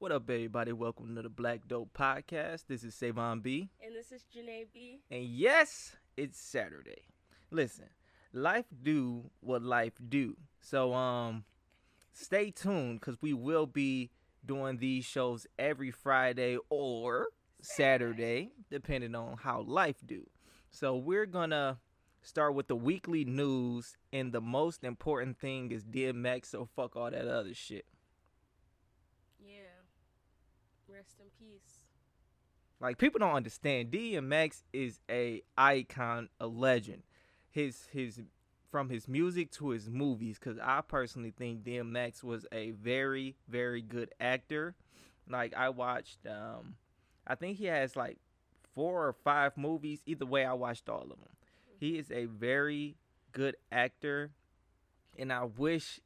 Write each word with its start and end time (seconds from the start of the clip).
What 0.00 0.12
up, 0.12 0.30
everybody? 0.30 0.72
Welcome 0.72 1.16
to 1.16 1.22
the 1.22 1.28
Black 1.28 1.66
Dope 1.66 1.92
Podcast. 1.92 2.66
This 2.68 2.84
is 2.84 2.94
Savon 2.94 3.40
B. 3.40 3.68
And 3.84 3.96
this 3.96 4.12
is 4.12 4.24
Janae 4.32 4.66
B. 4.72 5.00
And 5.10 5.24
yes, 5.24 5.96
it's 6.16 6.40
Saturday. 6.40 7.02
Listen, 7.50 7.86
life 8.32 8.66
do 8.80 9.28
what 9.40 9.62
life 9.62 9.94
do. 10.08 10.36
So 10.60 10.94
um 10.94 11.42
stay 12.12 12.52
tuned 12.52 13.00
because 13.00 13.20
we 13.20 13.32
will 13.32 13.66
be 13.66 14.10
doing 14.46 14.78
these 14.78 15.04
shows 15.04 15.48
every 15.58 15.90
Friday 15.90 16.58
or 16.70 17.26
Saturday, 17.60 18.52
depending 18.70 19.16
on 19.16 19.38
how 19.38 19.62
life 19.62 19.96
do. 20.06 20.28
So 20.70 20.96
we're 20.96 21.26
gonna 21.26 21.80
start 22.22 22.54
with 22.54 22.68
the 22.68 22.76
weekly 22.76 23.24
news, 23.24 23.96
and 24.12 24.32
the 24.32 24.40
most 24.40 24.84
important 24.84 25.40
thing 25.40 25.72
is 25.72 25.82
DMX. 25.82 26.46
So 26.46 26.68
fuck 26.76 26.94
all 26.94 27.10
that 27.10 27.26
other 27.26 27.52
shit. 27.52 27.84
Yeah. 29.44 29.78
Rest 30.98 31.20
in 31.20 31.26
peace. 31.38 31.78
Like 32.80 32.98
people 32.98 33.20
don't 33.20 33.36
understand. 33.36 33.92
DMX 33.92 34.64
is 34.72 35.00
a 35.08 35.42
icon, 35.56 36.28
a 36.40 36.48
legend. 36.48 37.04
His 37.50 37.86
his 37.92 38.20
from 38.68 38.90
his 38.90 39.06
music 39.06 39.52
to 39.52 39.68
his 39.68 39.88
movies, 39.88 40.40
because 40.40 40.58
I 40.58 40.80
personally 40.80 41.30
think 41.30 41.62
DMX 41.62 42.24
was 42.24 42.46
a 42.50 42.72
very 42.72 43.36
very 43.48 43.80
good 43.80 44.12
actor. 44.18 44.74
Like 45.30 45.54
I 45.54 45.68
watched, 45.68 46.26
um, 46.26 46.74
I 47.24 47.36
think 47.36 47.58
he 47.58 47.66
has 47.66 47.94
like 47.94 48.18
four 48.74 49.06
or 49.06 49.12
five 49.12 49.56
movies. 49.56 50.02
Either 50.04 50.26
way, 50.26 50.44
I 50.44 50.54
watched 50.54 50.88
all 50.88 51.02
of 51.02 51.10
them. 51.10 51.36
He 51.78 51.96
is 51.96 52.10
a 52.10 52.24
very 52.24 52.96
good 53.30 53.56
actor, 53.70 54.32
and 55.16 55.32
I 55.32 55.44
wish, 55.44 56.00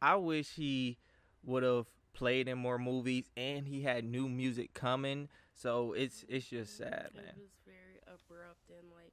I 0.00 0.14
wish 0.14 0.54
he 0.54 0.98
would 1.44 1.64
have 1.64 1.86
played 2.14 2.48
in 2.48 2.58
more 2.58 2.78
movies, 2.78 3.30
and 3.36 3.66
he 3.66 3.82
had 3.82 4.04
new 4.04 4.28
music 4.28 4.72
coming. 4.74 5.28
So 5.52 5.92
it's 5.92 6.24
it's 6.28 6.46
just 6.46 6.76
sad, 6.76 7.10
man. 7.14 7.24
It 7.36 7.38
was 7.38 7.58
very 7.66 8.00
abrupt 8.06 8.70
and 8.70 8.90
like 8.90 9.12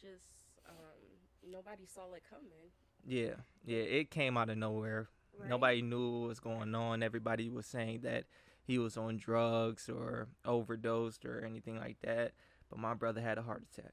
just 0.00 0.24
um 0.68 1.50
nobody 1.50 1.86
saw 1.86 2.12
it 2.14 2.22
coming. 2.28 2.70
Yeah, 3.06 3.36
yeah, 3.64 3.78
it 3.78 4.10
came 4.10 4.36
out 4.36 4.50
of 4.50 4.58
nowhere. 4.58 5.08
Right? 5.38 5.48
Nobody 5.48 5.82
knew 5.82 6.20
what 6.20 6.28
was 6.28 6.40
going 6.40 6.74
on. 6.74 7.02
Everybody 7.02 7.48
was 7.48 7.66
saying 7.66 8.00
that 8.02 8.24
he 8.64 8.78
was 8.78 8.96
on 8.96 9.16
drugs 9.16 9.88
or 9.88 10.28
overdosed 10.44 11.24
or 11.24 11.44
anything 11.44 11.78
like 11.78 11.98
that. 12.02 12.32
But 12.70 12.78
my 12.78 12.94
brother 12.94 13.20
had 13.20 13.38
a 13.38 13.42
heart 13.42 13.64
attack. 13.72 13.92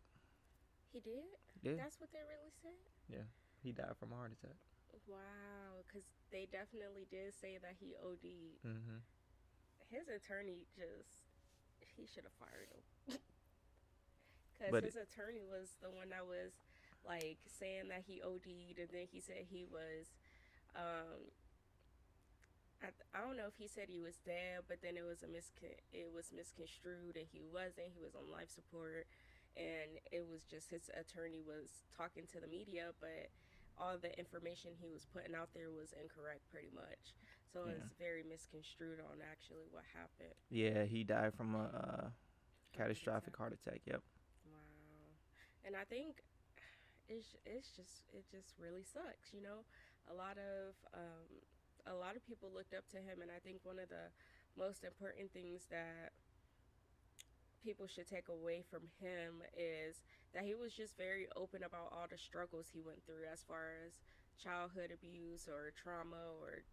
He 0.93 0.99
did? 0.99 1.13
Yeah, 1.61 1.73
That's 1.77 1.99
what 1.99 2.11
they 2.11 2.19
really 2.19 2.51
said? 2.61 2.71
Yeah. 3.09 3.23
He 3.63 3.71
died 3.71 3.97
from 3.99 4.11
a 4.11 4.15
heart 4.15 4.31
attack. 4.31 4.55
Wow, 5.11 5.83
because 5.87 6.07
they 6.31 6.47
definitely 6.47 7.05
did 7.11 7.35
say 7.35 7.59
that 7.59 7.75
he 7.79 7.95
OD'd. 7.99 8.63
hmm 8.63 9.03
His 9.91 10.07
attorney 10.07 10.63
just, 10.71 11.27
he 11.95 12.07
should 12.07 12.23
have 12.23 12.37
fired 12.39 12.71
him. 12.71 13.19
Because 14.61 14.93
his 14.93 14.95
attorney 14.95 15.41
was 15.41 15.73
the 15.81 15.89
one 15.89 16.09
that 16.13 16.21
was 16.27 16.53
like 17.01 17.39
saying 17.49 17.89
that 17.89 18.05
he 18.05 18.21
OD'd, 18.21 18.77
and 18.77 18.89
then 18.93 19.07
he 19.09 19.19
said 19.19 19.49
he 19.49 19.65
was, 19.65 20.13
um, 20.77 21.33
I, 22.83 22.93
I 23.17 23.25
don't 23.25 23.37
know 23.37 23.49
if 23.49 23.57
he 23.57 23.65
said 23.67 23.89
he 23.89 24.01
was 24.01 24.21
dead, 24.21 24.69
but 24.69 24.81
then 24.85 24.97
it 24.97 25.05
was 25.05 25.23
a 25.25 25.29
miscon 25.29 25.73
it 25.91 26.13
was 26.13 26.29
misconstrued, 26.29 27.17
and 27.17 27.25
he 27.25 27.41
wasn't. 27.41 27.89
He 27.93 28.01
was 28.05 28.13
on 28.13 28.29
life 28.29 28.53
support, 28.53 29.09
and 29.57 29.97
it 30.13 30.29
was 30.29 30.45
just 30.45 30.69
his 30.69 30.89
attorney 30.93 31.41
was 31.41 31.81
talking 31.89 32.29
to 32.29 32.39
the 32.39 32.47
media, 32.47 32.93
but 33.01 33.33
all 33.81 33.97
the 33.97 34.13
information 34.19 34.71
he 34.77 34.89
was 34.93 35.05
putting 35.09 35.33
out 35.35 35.49
there 35.57 35.71
was 35.73 35.93
incorrect, 35.97 36.45
pretty 36.51 36.69
much. 36.73 37.17
So 37.51 37.65
Yeah. 37.65 37.73
it's 37.81 37.93
very 37.99 38.23
misconstrued 38.23 38.99
on 39.01 39.19
actually 39.25 39.65
what 39.71 39.83
happened. 39.93 40.37
Yeah, 40.49 40.85
he 40.85 41.03
died 41.03 41.33
from 41.33 41.55
a 41.55 41.65
uh, 41.65 42.07
catastrophic 42.73 43.35
heart 43.35 43.53
attack. 43.53 43.81
Yep. 43.87 44.01
Wow. 44.45 45.17
And 45.65 45.75
I 45.75 45.83
think 45.85 46.21
it's 47.09 47.35
it's 47.45 47.69
just 47.75 48.07
it 48.13 48.25
just 48.29 48.55
really 48.59 48.83
sucks, 48.83 49.33
you 49.33 49.41
know. 49.41 49.65
A 50.09 50.13
lot 50.13 50.37
of 50.37 50.75
um 50.93 51.41
a 51.87 51.95
lot 51.95 52.15
of 52.15 52.25
people 52.25 52.49
looked 52.53 52.73
up 52.73 52.87
to 52.89 52.97
him 52.97 53.21
and 53.21 53.31
I 53.31 53.39
think 53.43 53.59
one 53.63 53.79
of 53.79 53.89
the 53.89 54.09
most 54.57 54.83
important 54.83 55.31
things 55.33 55.65
that 55.71 56.13
people 57.63 57.87
should 57.87 58.07
take 58.07 58.27
away 58.29 58.63
from 58.69 58.81
him 58.99 59.41
is 59.57 60.03
that 60.33 60.43
he 60.43 60.55
was 60.55 60.73
just 60.73 60.97
very 60.97 61.27
open 61.35 61.63
about 61.63 61.91
all 61.91 62.05
the 62.09 62.17
struggles 62.17 62.67
he 62.73 62.81
went 62.81 63.05
through 63.05 63.25
as 63.31 63.43
far 63.43 63.73
as 63.85 63.93
childhood 64.41 64.91
abuse 64.91 65.47
or 65.47 65.71
trauma 65.81 66.17
or 66.41 66.63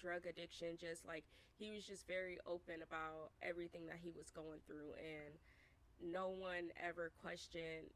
drug 0.00 0.26
addiction 0.26 0.76
just 0.80 1.06
like 1.06 1.24
he 1.56 1.70
was 1.70 1.84
just 1.84 2.06
very 2.06 2.38
open 2.46 2.82
about 2.82 3.30
everything 3.42 3.86
that 3.86 3.98
he 4.02 4.10
was 4.10 4.30
going 4.30 4.58
through 4.66 4.90
and 4.98 5.38
no 6.02 6.28
one 6.28 6.70
ever 6.82 7.12
questioned 7.22 7.86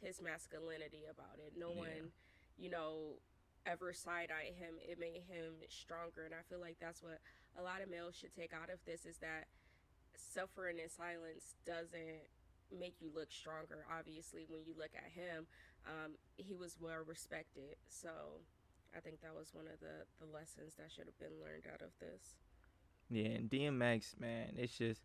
his 0.00 0.22
masculinity 0.22 1.04
about 1.10 1.38
it. 1.38 1.52
No 1.58 1.70
Yeah. 1.72 1.78
one, 1.78 2.12
you 2.56 2.70
know, 2.70 3.20
ever 3.66 3.92
side 3.92 4.30
eyed 4.32 4.54
him. 4.54 4.78
It 4.80 4.98
made 4.98 5.22
him 5.28 5.56
stronger. 5.68 6.24
And 6.24 6.34
I 6.34 6.40
feel 6.48 6.58
like 6.60 6.78
that's 6.80 7.02
what 7.02 7.20
a 7.58 7.62
lot 7.62 7.82
of 7.82 7.90
males 7.90 8.16
should 8.16 8.32
take 8.32 8.54
out 8.54 8.70
of 8.70 8.82
this 8.86 9.04
is 9.04 9.18
that 9.18 9.46
suffering 10.20 10.78
in 10.78 10.88
silence 10.88 11.54
doesn't 11.66 12.28
make 12.70 12.94
you 13.00 13.10
look 13.14 13.32
stronger. 13.32 13.84
Obviously, 13.90 14.44
when 14.48 14.60
you 14.66 14.74
look 14.76 14.90
at 14.94 15.10
him, 15.10 15.46
um, 15.86 16.12
he 16.36 16.54
was 16.54 16.76
well 16.80 17.02
respected. 17.06 17.76
So 17.88 18.08
I 18.96 19.00
think 19.00 19.20
that 19.22 19.34
was 19.34 19.50
one 19.52 19.66
of 19.66 19.80
the, 19.80 20.04
the 20.24 20.30
lessons 20.32 20.74
that 20.78 20.90
should 20.90 21.06
have 21.06 21.18
been 21.18 21.40
learned 21.42 21.64
out 21.72 21.82
of 21.82 21.90
this. 22.00 22.36
Yeah, 23.08 23.36
and 23.38 23.50
DMX, 23.50 24.18
man, 24.20 24.54
it's 24.56 24.76
just 24.76 25.00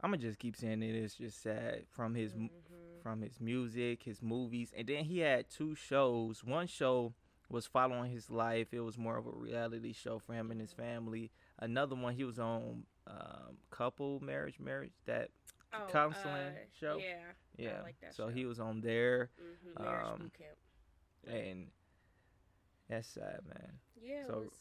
I'm 0.00 0.10
gonna 0.10 0.22
just 0.22 0.38
keep 0.38 0.56
saying 0.56 0.82
it. 0.82 0.94
It's 0.94 1.14
just 1.14 1.42
sad 1.42 1.84
from 1.90 2.14
his 2.14 2.32
m 2.34 2.50
Mhm. 2.50 3.02
from 3.02 3.22
his 3.22 3.40
music, 3.40 4.02
his 4.02 4.22
movies, 4.22 4.72
and 4.76 4.86
then 4.88 5.04
he 5.04 5.18
had 5.18 5.48
two 5.48 5.74
shows. 5.74 6.42
One 6.44 6.66
show 6.66 7.14
was 7.48 7.66
following 7.66 8.10
his 8.12 8.28
life. 8.30 8.74
It 8.74 8.80
was 8.80 8.98
more 8.98 9.16
of 9.16 9.26
a 9.26 9.30
reality 9.30 9.92
show 9.92 10.18
for 10.18 10.34
him 10.34 10.50
and 10.50 10.60
his 10.60 10.72
family. 10.72 11.30
Another 11.58 11.94
one, 11.96 12.14
he 12.14 12.24
was 12.24 12.38
on 12.38 12.84
um, 13.08 13.56
couple 13.70 14.20
marriage, 14.20 14.58
marriage 14.60 14.92
that 15.06 15.30
Oh, 15.72 15.86
counseling 15.90 16.26
uh, 16.34 16.50
show. 16.80 16.98
Yeah. 16.98 17.14
yeah. 17.58 17.82
like 17.82 18.00
that 18.00 18.14
so 18.14 18.28
show. 18.28 18.34
he 18.34 18.46
was 18.46 18.58
on 18.58 18.80
there, 18.80 19.30
hmm 19.76 19.82
Um, 19.86 20.30
and 21.26 21.66
that's 22.88 23.08
sad, 23.08 23.40
man. 23.46 23.72
Yeah, 24.00 24.26
so- 24.26 24.32
it 24.32 24.36
was, 24.44 24.52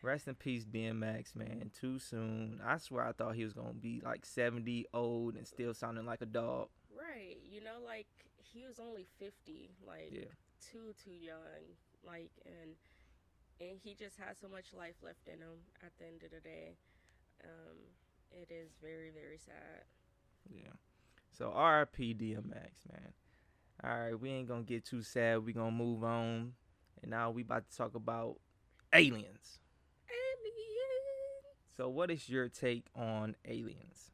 Rest 0.00 0.28
in 0.28 0.36
peace, 0.36 0.64
DMX, 0.64 1.34
man. 1.34 1.72
Too 1.74 1.98
soon. 1.98 2.60
I 2.64 2.78
swear 2.78 3.04
I 3.04 3.10
thought 3.12 3.34
he 3.34 3.42
was 3.42 3.52
gonna 3.52 3.72
be 3.72 4.00
like 4.04 4.24
70, 4.24 4.86
old, 4.94 5.34
and 5.34 5.44
still 5.44 5.74
sounding 5.74 6.06
like 6.06 6.22
a 6.22 6.26
dog. 6.26 6.68
right. 6.96 7.36
You 7.50 7.60
know, 7.64 7.78
like 7.84 8.06
he 8.36 8.64
was 8.64 8.78
only 8.78 9.04
fifty, 9.18 9.70
like 9.84 10.10
Yeah. 10.12 10.30
too 10.60 10.92
too 11.04 11.10
young, 11.10 11.74
like 12.06 12.30
and 12.46 12.76
and 13.60 13.80
he 13.82 13.94
just 13.96 14.16
has 14.18 14.38
so 14.38 14.48
much 14.48 14.72
life 14.72 14.94
left 15.02 15.26
in 15.26 15.40
him. 15.40 15.58
At 15.84 15.90
the 15.98 16.06
end 16.06 16.22
of 16.22 16.30
the 16.30 16.40
day, 16.40 16.76
um, 17.44 17.76
it 18.32 18.50
is 18.52 18.70
very 18.82 19.10
very 19.10 19.38
sad. 19.38 19.84
Yeah. 20.50 20.72
So 21.32 21.46
RIP 21.48 22.18
DMX, 22.18 22.90
man. 22.90 23.12
All 23.84 23.90
right, 23.90 24.20
we 24.20 24.30
ain't 24.30 24.48
gonna 24.48 24.62
get 24.62 24.84
too 24.84 25.02
sad. 25.02 25.44
We 25.44 25.52
gonna 25.52 25.70
move 25.70 26.02
on, 26.02 26.54
and 27.02 27.10
now 27.10 27.30
we 27.30 27.42
about 27.42 27.70
to 27.70 27.76
talk 27.76 27.94
about 27.94 28.36
aliens. 28.92 29.14
Alien. 29.20 29.38
So, 31.78 31.88
what 31.88 32.10
is 32.10 32.28
your 32.28 32.48
take 32.48 32.86
on 32.96 33.36
aliens? 33.44 34.10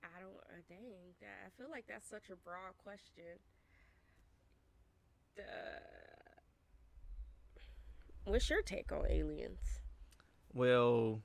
I 0.00 0.20
don't. 0.20 0.30
Uh, 0.30 0.62
dang, 0.68 1.16
that 1.20 1.26
I 1.44 1.50
feel 1.60 1.68
like 1.68 1.86
that's 1.88 2.08
such 2.08 2.30
a 2.30 2.36
broad 2.36 2.78
question. 2.84 3.40
The. 5.34 5.42
What's 8.30 8.48
your 8.48 8.62
take 8.62 8.92
on 8.92 9.06
aliens? 9.08 9.80
Well, 10.58 11.22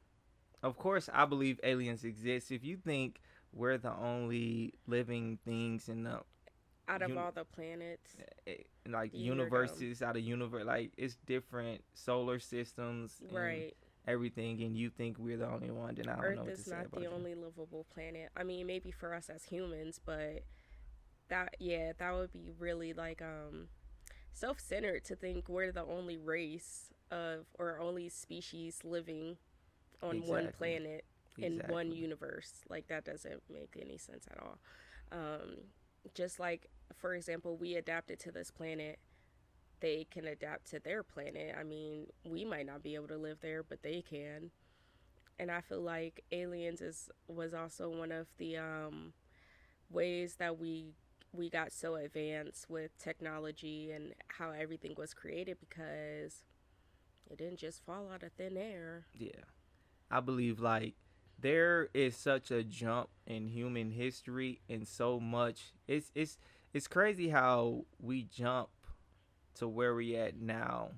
of 0.64 0.78
course, 0.78 1.10
I 1.14 1.26
believe 1.26 1.60
aliens 1.64 2.04
exist. 2.04 2.52
If 2.52 2.64
you 2.64 2.78
think 2.78 3.22
we're 3.54 3.78
the 3.78 3.94
only 3.96 4.74
living 4.88 5.40
things 5.46 5.90
in 5.90 6.04
the 6.04 6.22
Out 6.88 7.02
of 7.02 7.18
all 7.18 7.32
the 7.32 7.46
planets, 7.46 8.18
eh, 8.48 8.64
like 8.88 9.12
The 9.12 9.18
universes 9.20 10.02
out 10.02 10.18
of 10.18 10.24
universe, 10.24 10.66
like 10.66 10.92
it's 10.98 11.16
different 11.26 11.82
solar 11.94 12.40
systems, 12.40 13.22
and 13.30 13.36
right? 13.36 13.74
Everything, 14.08 14.62
and 14.64 14.76
you 14.78 14.90
think 14.90 15.18
we're 15.18 15.38
the 15.38 15.48
only 15.48 15.72
one, 15.72 15.96
then 15.96 16.10
I 16.10 16.16
don't 16.16 16.36
know 16.36 16.44
Earth 16.44 16.46
what 16.46 16.56
to 16.56 16.62
is 16.62 16.66
say 16.66 16.78
not 16.78 16.86
about 16.86 17.02
the 17.02 17.06
you. 17.10 17.10
only 17.16 17.36
livable 17.36 17.86
planet. 17.94 18.30
I 18.36 18.44
mean, 18.44 18.68
maybe 18.68 18.92
for 18.92 19.14
us 19.14 19.30
as 19.30 19.46
humans, 19.46 20.00
but 20.04 20.44
that 21.30 21.56
yeah, 21.60 21.94
that 21.98 22.14
would 22.14 22.32
be 22.34 22.50
really 22.60 22.94
like 22.94 23.22
um 23.22 23.70
self-centered 24.34 25.04
to 25.06 25.16
think 25.16 25.50
we're 25.50 25.72
the 25.72 25.84
only 25.86 26.18
race 26.18 26.92
of 27.14 27.46
or 27.60 27.80
only 27.80 28.10
species 28.10 28.80
living 28.84 29.38
on 30.02 30.26
one 30.28 30.52
planet 30.58 31.06
in 31.38 31.62
one 31.68 31.92
universe. 31.92 32.62
Like 32.70 32.88
that 32.88 33.06
doesn't 33.06 33.44
make 33.50 33.78
any 33.80 33.98
sense 33.98 34.26
at 34.32 34.40
all. 34.40 34.60
Um 35.12 35.58
just 36.14 36.40
like 36.40 36.68
for 36.96 37.14
example, 37.16 37.58
we 37.58 37.76
adapted 37.76 38.20
to 38.20 38.32
this 38.32 38.52
planet 38.52 39.00
they 39.84 40.08
can 40.10 40.26
adapt 40.26 40.70
to 40.72 40.80
their 40.80 41.04
planet. 41.04 41.54
I 41.60 41.64
mean, 41.64 42.08
we 42.24 42.46
might 42.46 42.66
not 42.66 42.82
be 42.82 42.96
able 42.96 43.10
to 43.10 43.18
live 43.18 43.40
there, 43.42 43.64
but 43.64 43.84
they 43.84 44.02
can. 44.02 44.52
And 45.38 45.52
I 45.52 45.60
feel 45.60 45.82
like 45.82 46.24
aliens 46.32 46.82
is 46.82 47.10
was 47.28 47.54
also 47.54 47.90
one 47.90 48.12
of 48.12 48.28
the 48.38 48.58
um, 48.58 49.14
ways 49.90 50.36
that 50.36 50.58
we 50.58 50.94
we 51.34 51.50
got 51.50 51.74
so 51.74 51.96
advanced 51.96 52.70
with 52.70 52.98
technology 52.98 53.92
and 53.92 54.14
how 54.30 54.52
everything 54.52 54.94
was 54.98 55.14
created 55.14 55.58
because 55.60 56.44
it 57.30 57.38
didn't 57.38 57.60
just 57.60 57.84
fall 57.86 58.10
out 58.14 58.24
of 58.24 58.32
thin 58.34 58.58
air. 58.58 59.06
Yeah. 59.18 59.32
I 60.12 60.20
believe 60.20 60.60
like 60.60 60.96
there 61.40 61.90
is 61.94 62.16
such 62.16 62.52
a 62.52 62.64
jump 62.64 63.10
in 63.26 63.48
human 63.48 63.92
history 63.92 64.62
and 64.70 64.88
so 64.88 65.20
much 65.20 65.74
it's 65.88 66.12
it's 66.16 66.38
it's 66.74 66.88
crazy 66.88 67.30
how 67.30 67.86
we 68.00 68.24
jump 68.24 68.70
to 69.56 69.68
where 69.68 69.96
we 69.96 70.16
at 70.16 70.40
now. 70.40 70.92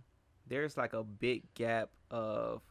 There's 0.47 0.77
like 0.77 0.93
a 0.93 1.03
big 1.03 1.53
gap 1.53 1.89
of 2.11 2.61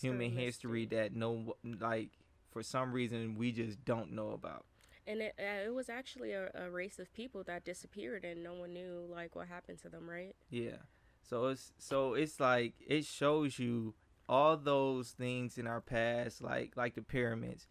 human 0.00 0.30
history 0.30 0.86
that 0.86 1.14
no 1.14 1.56
like 1.80 2.10
for 2.50 2.62
some 2.62 2.92
reason 2.92 3.34
we 3.36 3.50
just 3.52 3.84
don't 3.84 4.12
know 4.12 4.30
about 4.30 4.64
and 5.06 5.20
it 5.20 5.34
uh, 5.38 5.66
it 5.66 5.74
was 5.74 5.88
actually 5.88 6.32
a, 6.32 6.50
a 6.54 6.70
race 6.70 6.98
of 6.98 7.12
people 7.12 7.42
that 7.44 7.64
disappeared 7.64 8.24
and 8.24 8.42
no 8.42 8.54
one 8.54 8.72
knew 8.72 9.04
like 9.10 9.34
what 9.34 9.48
happened 9.48 9.78
to 9.80 9.88
them 9.88 10.08
right 10.08 10.34
yeah 10.50 10.76
so 11.22 11.46
it's 11.46 11.72
so 11.78 12.14
it's 12.14 12.40
like 12.40 12.74
it 12.86 13.04
shows 13.04 13.58
you 13.58 13.94
all 14.28 14.56
those 14.56 15.10
things 15.10 15.58
in 15.58 15.66
our 15.66 15.80
past 15.80 16.42
like 16.42 16.72
like 16.76 16.94
the 16.94 17.02
pyramids 17.02 17.66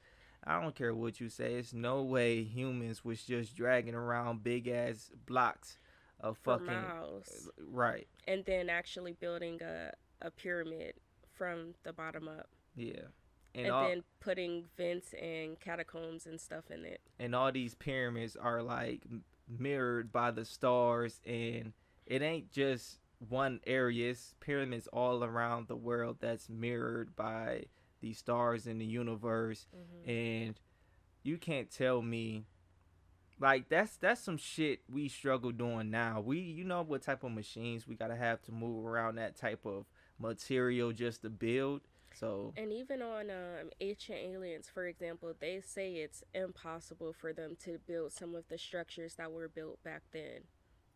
i 0.45 0.59
don't 0.59 0.75
care 0.75 0.93
what 0.93 1.19
you 1.19 1.29
say 1.29 1.55
it's 1.55 1.73
no 1.73 2.01
way 2.03 2.43
humans 2.43 3.03
was 3.03 3.23
just 3.23 3.55
dragging 3.55 3.95
around 3.95 4.43
big 4.43 4.67
ass 4.67 5.11
blocks 5.25 5.77
of 6.19 6.37
For 6.37 6.59
fucking 6.59 6.73
miles. 6.73 7.49
Uh, 7.59 7.63
right 7.67 8.07
and 8.27 8.43
then 8.45 8.69
actually 8.69 9.13
building 9.13 9.59
a, 9.61 9.91
a 10.21 10.31
pyramid 10.31 10.93
from 11.33 11.73
the 11.83 11.93
bottom 11.93 12.27
up 12.27 12.49
yeah 12.75 13.07
and, 13.53 13.65
and 13.65 13.75
all, 13.75 13.87
then 13.87 14.03
putting 14.19 14.65
vents 14.77 15.13
and 15.21 15.59
catacombs 15.59 16.25
and 16.25 16.39
stuff 16.39 16.71
in 16.71 16.85
it. 16.85 17.01
And 17.19 17.35
all 17.35 17.51
these 17.51 17.75
pyramids 17.75 18.35
are 18.35 18.61
like 18.61 19.01
mirrored 19.47 20.11
by 20.11 20.31
the 20.31 20.45
stars, 20.45 21.19
and 21.25 21.73
it 22.05 22.21
ain't 22.21 22.51
just 22.51 22.99
one 23.29 23.59
area. 23.65 24.11
It's 24.11 24.35
pyramids 24.39 24.87
all 24.87 25.23
around 25.23 25.67
the 25.67 25.75
world 25.75 26.17
that's 26.19 26.49
mirrored 26.49 27.15
by 27.15 27.65
the 28.01 28.13
stars 28.13 28.67
in 28.67 28.79
the 28.79 28.85
universe, 28.85 29.67
mm-hmm. 29.75 30.09
and 30.09 30.59
you 31.23 31.37
can't 31.37 31.69
tell 31.69 32.01
me 32.01 32.45
like 33.39 33.69
that's 33.69 33.97
that's 33.97 34.21
some 34.21 34.37
shit 34.37 34.81
we 34.91 35.07
struggle 35.07 35.51
doing 35.51 35.91
now. 35.91 36.21
We 36.21 36.39
you 36.39 36.63
know 36.63 36.81
what 36.81 37.03
type 37.03 37.23
of 37.23 37.31
machines 37.31 37.87
we 37.87 37.95
gotta 37.95 38.15
have 38.15 38.41
to 38.43 38.51
move 38.51 38.85
around 38.85 39.15
that 39.15 39.35
type 39.35 39.65
of 39.65 39.85
material 40.19 40.91
just 40.91 41.21
to 41.23 41.29
build 41.29 41.81
so 42.13 42.53
and 42.57 42.71
even 42.71 43.01
on 43.01 43.29
um, 43.29 43.69
ancient 43.79 44.17
aliens, 44.17 44.69
for 44.71 44.85
example, 44.85 45.33
they 45.39 45.61
say 45.61 45.93
it's 45.93 46.23
impossible 46.33 47.13
for 47.13 47.33
them 47.33 47.55
to 47.63 47.79
build 47.87 48.11
some 48.11 48.35
of 48.35 48.47
the 48.49 48.57
structures 48.57 49.15
that 49.15 49.31
were 49.31 49.47
built 49.47 49.81
back 49.83 50.03
then. 50.11 50.41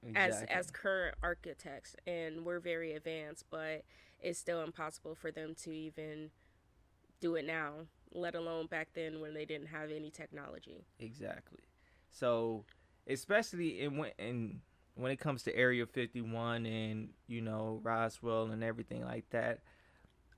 Exactly. 0.04 0.48
As 0.50 0.68
as 0.68 0.72
current 0.72 1.16
architects, 1.24 1.96
and 2.06 2.46
we're 2.46 2.60
very 2.60 2.94
advanced, 2.94 3.46
but 3.50 3.84
it's 4.22 4.40
still 4.40 4.62
impossible 4.62 5.16
for 5.16 5.32
them 5.32 5.56
to 5.64 5.72
even 5.72 6.32
do 7.20 7.36
it 7.36 7.46
now, 7.46 7.74
let 8.12 8.36
alone 8.36 8.68
back 8.68 8.90
then 8.94 9.20
when 9.20 9.34
they 9.34 9.46
didn't 9.46 9.68
have 9.68 9.92
any 9.92 10.12
technology. 10.12 10.86
Exactly. 11.00 11.60
So, 12.12 12.66
especially 13.08 13.82
in 13.82 13.98
when 13.98 14.12
in 14.20 14.62
when 14.96 15.12
it 15.12 15.20
comes 15.20 15.44
to 15.44 15.56
Area 15.56 15.86
51 15.86 16.66
and 16.66 17.10
you 17.28 17.42
know 17.42 17.80
Roswell 17.84 18.52
and 18.52 18.64
everything 18.64 19.04
like 19.04 19.30
that, 19.32 19.60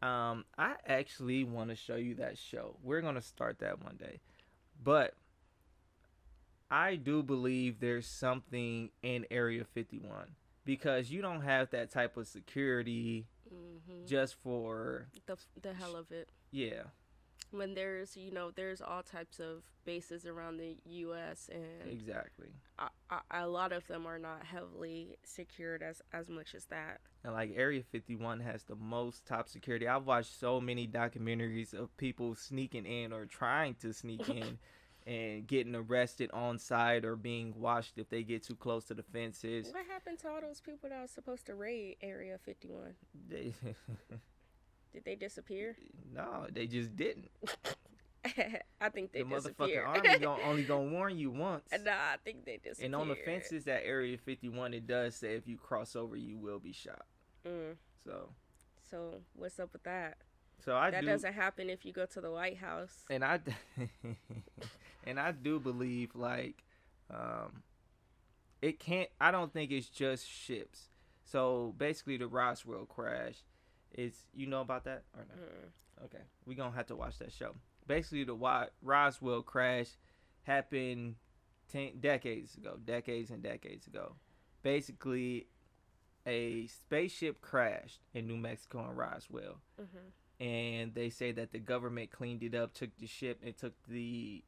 um, 0.02 0.46
I 0.58 0.76
actually 0.86 1.44
want 1.44 1.70
to 1.70 1.76
show 1.76 1.96
you 1.96 2.16
that 2.16 2.38
show. 2.38 2.78
We're 2.84 3.02
gonna 3.02 3.22
start 3.22 3.60
that 3.60 3.84
one 3.84 3.98
day, 3.98 4.20
but 4.84 5.14
I 6.70 6.96
do 6.96 7.24
believe 7.24 7.80
there's 7.80 8.08
something 8.08 8.90
in 9.02 9.26
Area 9.32 9.64
51 9.64 10.36
because 10.66 11.10
you 11.10 11.22
don't 11.22 11.42
have 11.42 11.70
that 11.72 11.92
type 11.92 12.18
of 12.18 12.28
security 12.28 13.26
mm-hmm. 13.54 14.06
just 14.06 14.36
for 14.44 15.08
the 15.26 15.38
the 15.62 15.74
hell 15.74 15.96
of 15.96 16.12
it. 16.12 16.30
Yeah, 16.52 16.84
when 17.52 17.74
there's 17.74 18.18
you 18.18 18.32
know 18.32 18.52
there's 18.52 18.82
all 18.82 19.04
types 19.04 19.40
of 19.40 19.64
bases 19.86 20.26
around 20.26 20.58
the 20.58 20.78
U.S. 20.86 21.50
and 21.52 21.90
exactly 21.90 22.50
a, 22.78 22.90
a, 23.10 23.46
a, 23.46 23.48
lot 23.48 23.72
of 23.72 23.88
them 23.88 24.06
are 24.06 24.20
not 24.20 24.44
heavily 24.44 25.18
secured 25.24 25.82
as 25.82 26.02
as 26.12 26.30
much 26.30 26.54
as 26.54 26.66
that. 26.66 27.00
And 27.24 27.34
like 27.34 27.54
Area 27.56 27.84
51 27.84 28.42
has 28.42 28.64
the 28.64 28.76
most 28.76 29.26
top 29.26 29.48
security. 29.48 29.88
I've 29.88 30.06
watched 30.06 30.38
so 30.40 30.60
many 30.60 30.88
documentaries 30.88 31.74
of 31.74 31.96
people 31.98 32.36
sneaking 32.36 32.86
in 32.86 33.14
or 33.14 33.26
trying 33.26 33.76
to 33.76 33.94
sneak 33.94 34.28
in. 34.30 34.60
And 35.08 35.48
getting 35.48 35.74
arrested 35.74 36.30
on 36.34 36.60
site 36.60 37.06
or 37.06 37.16
being 37.16 37.54
watched 37.58 37.98
if 37.98 38.10
they 38.10 38.24
get 38.24 38.44
too 38.44 38.56
close 38.56 38.84
to 38.86 38.94
the 38.94 39.04
fences. 39.04 39.72
What 39.74 39.86
happened 39.90 40.20
to 40.20 40.28
all 40.28 40.42
those 40.42 40.60
people 40.60 40.90
that 40.90 41.02
was 41.02 41.12
supposed 41.12 41.46
to 41.46 41.56
raid 41.56 41.96
Area 42.02 42.38
51? 42.44 42.94
They 43.30 43.54
Did 44.94 45.06
they 45.06 45.16
disappear? 45.16 45.78
No, 46.14 46.48
they 46.52 46.68
just 46.68 46.96
didn't. 46.96 47.30
I 48.82 48.90
think 48.90 49.14
they 49.14 49.22
the 49.22 49.30
disappeared. 49.30 49.86
motherfucking 49.86 49.88
army 49.88 50.20
gonna, 50.20 50.42
only 50.46 50.64
gonna 50.64 50.90
warn 50.90 51.18
you 51.18 51.32
once. 51.32 51.70
Nah, 51.72 51.92
I 51.92 52.18
think 52.26 52.46
they 52.46 52.58
disappeared. 52.58 52.86
And 52.86 52.96
on 52.96 53.08
the 53.08 53.16
fences 53.16 53.68
at 53.68 53.84
Area 53.86 54.18
51, 54.18 54.74
it 54.74 54.88
does 54.88 55.16
say 55.16 55.36
if 55.36 55.48
you 55.48 55.58
cross 55.58 55.96
over, 55.96 56.18
you 56.18 56.38
will 56.38 56.60
be 56.60 56.74
shot. 56.74 57.06
Mm. 57.48 57.76
So. 58.04 58.30
So 58.90 59.16
what's 59.36 59.60
up 59.60 59.72
with 59.72 59.84
that? 59.84 60.18
So 60.66 60.76
I 60.76 60.90
that 60.92 61.02
do, 61.02 61.08
doesn't 61.08 61.34
happen 61.34 61.70
if 61.70 61.86
you 61.86 61.94
go 61.94 62.06
to 62.06 62.22
the 62.22 62.32
White 62.32 62.58
House. 62.58 63.06
And 63.10 63.24
I, 63.24 63.40
and 65.08 65.20
I 65.20 65.32
do 65.32 65.60
believe 65.60 66.16
like, 66.16 66.64
um, 67.10 67.64
it 68.62 68.80
can't. 68.80 69.10
I 69.20 69.32
don't 69.32 69.52
think 69.52 69.72
it's 69.72 69.90
just 69.90 70.28
ships. 70.28 70.90
So 71.24 71.74
basically, 71.78 72.18
the 72.18 72.28
Roswell 72.28 72.86
crash 72.86 73.36
is 73.94 74.26
you 74.34 74.48
know 74.48 74.62
about 74.62 74.84
that 74.84 75.04
or 75.16 75.26
not? 75.28 75.38
Mm. 75.38 76.06
Okay, 76.06 76.24
we 76.46 76.56
gonna 76.56 76.76
have 76.76 76.88
to 76.88 76.96
watch 76.96 77.18
that 77.20 77.32
show. 77.32 77.56
Basically, 77.88 78.24
the 78.24 78.68
Roswell 78.82 79.42
crash 79.42 79.88
happened 80.44 81.16
ten 81.72 81.94
decades 82.00 82.56
ago, 82.56 82.78
decades 82.84 83.30
and 83.30 83.42
decades 83.42 83.88
ago. 83.88 84.16
Basically, 84.62 85.48
a 86.26 86.68
spaceship 86.68 87.42
crashed 87.42 88.02
in 88.14 88.28
New 88.28 88.38
Mexico 88.38 88.86
and 88.88 88.98
Roswell, 88.98 89.62
mm-hmm. 89.82 90.44
and 90.46 90.94
they 90.94 91.10
say 91.10 91.32
that 91.32 91.52
the 91.52 91.60
government 91.60 92.12
cleaned 92.12 92.44
it 92.44 92.54
up, 92.54 92.74
took 92.74 92.96
the 92.98 93.08
ship, 93.08 93.40
and 93.44 93.58
took 93.58 93.74
the 93.88 94.44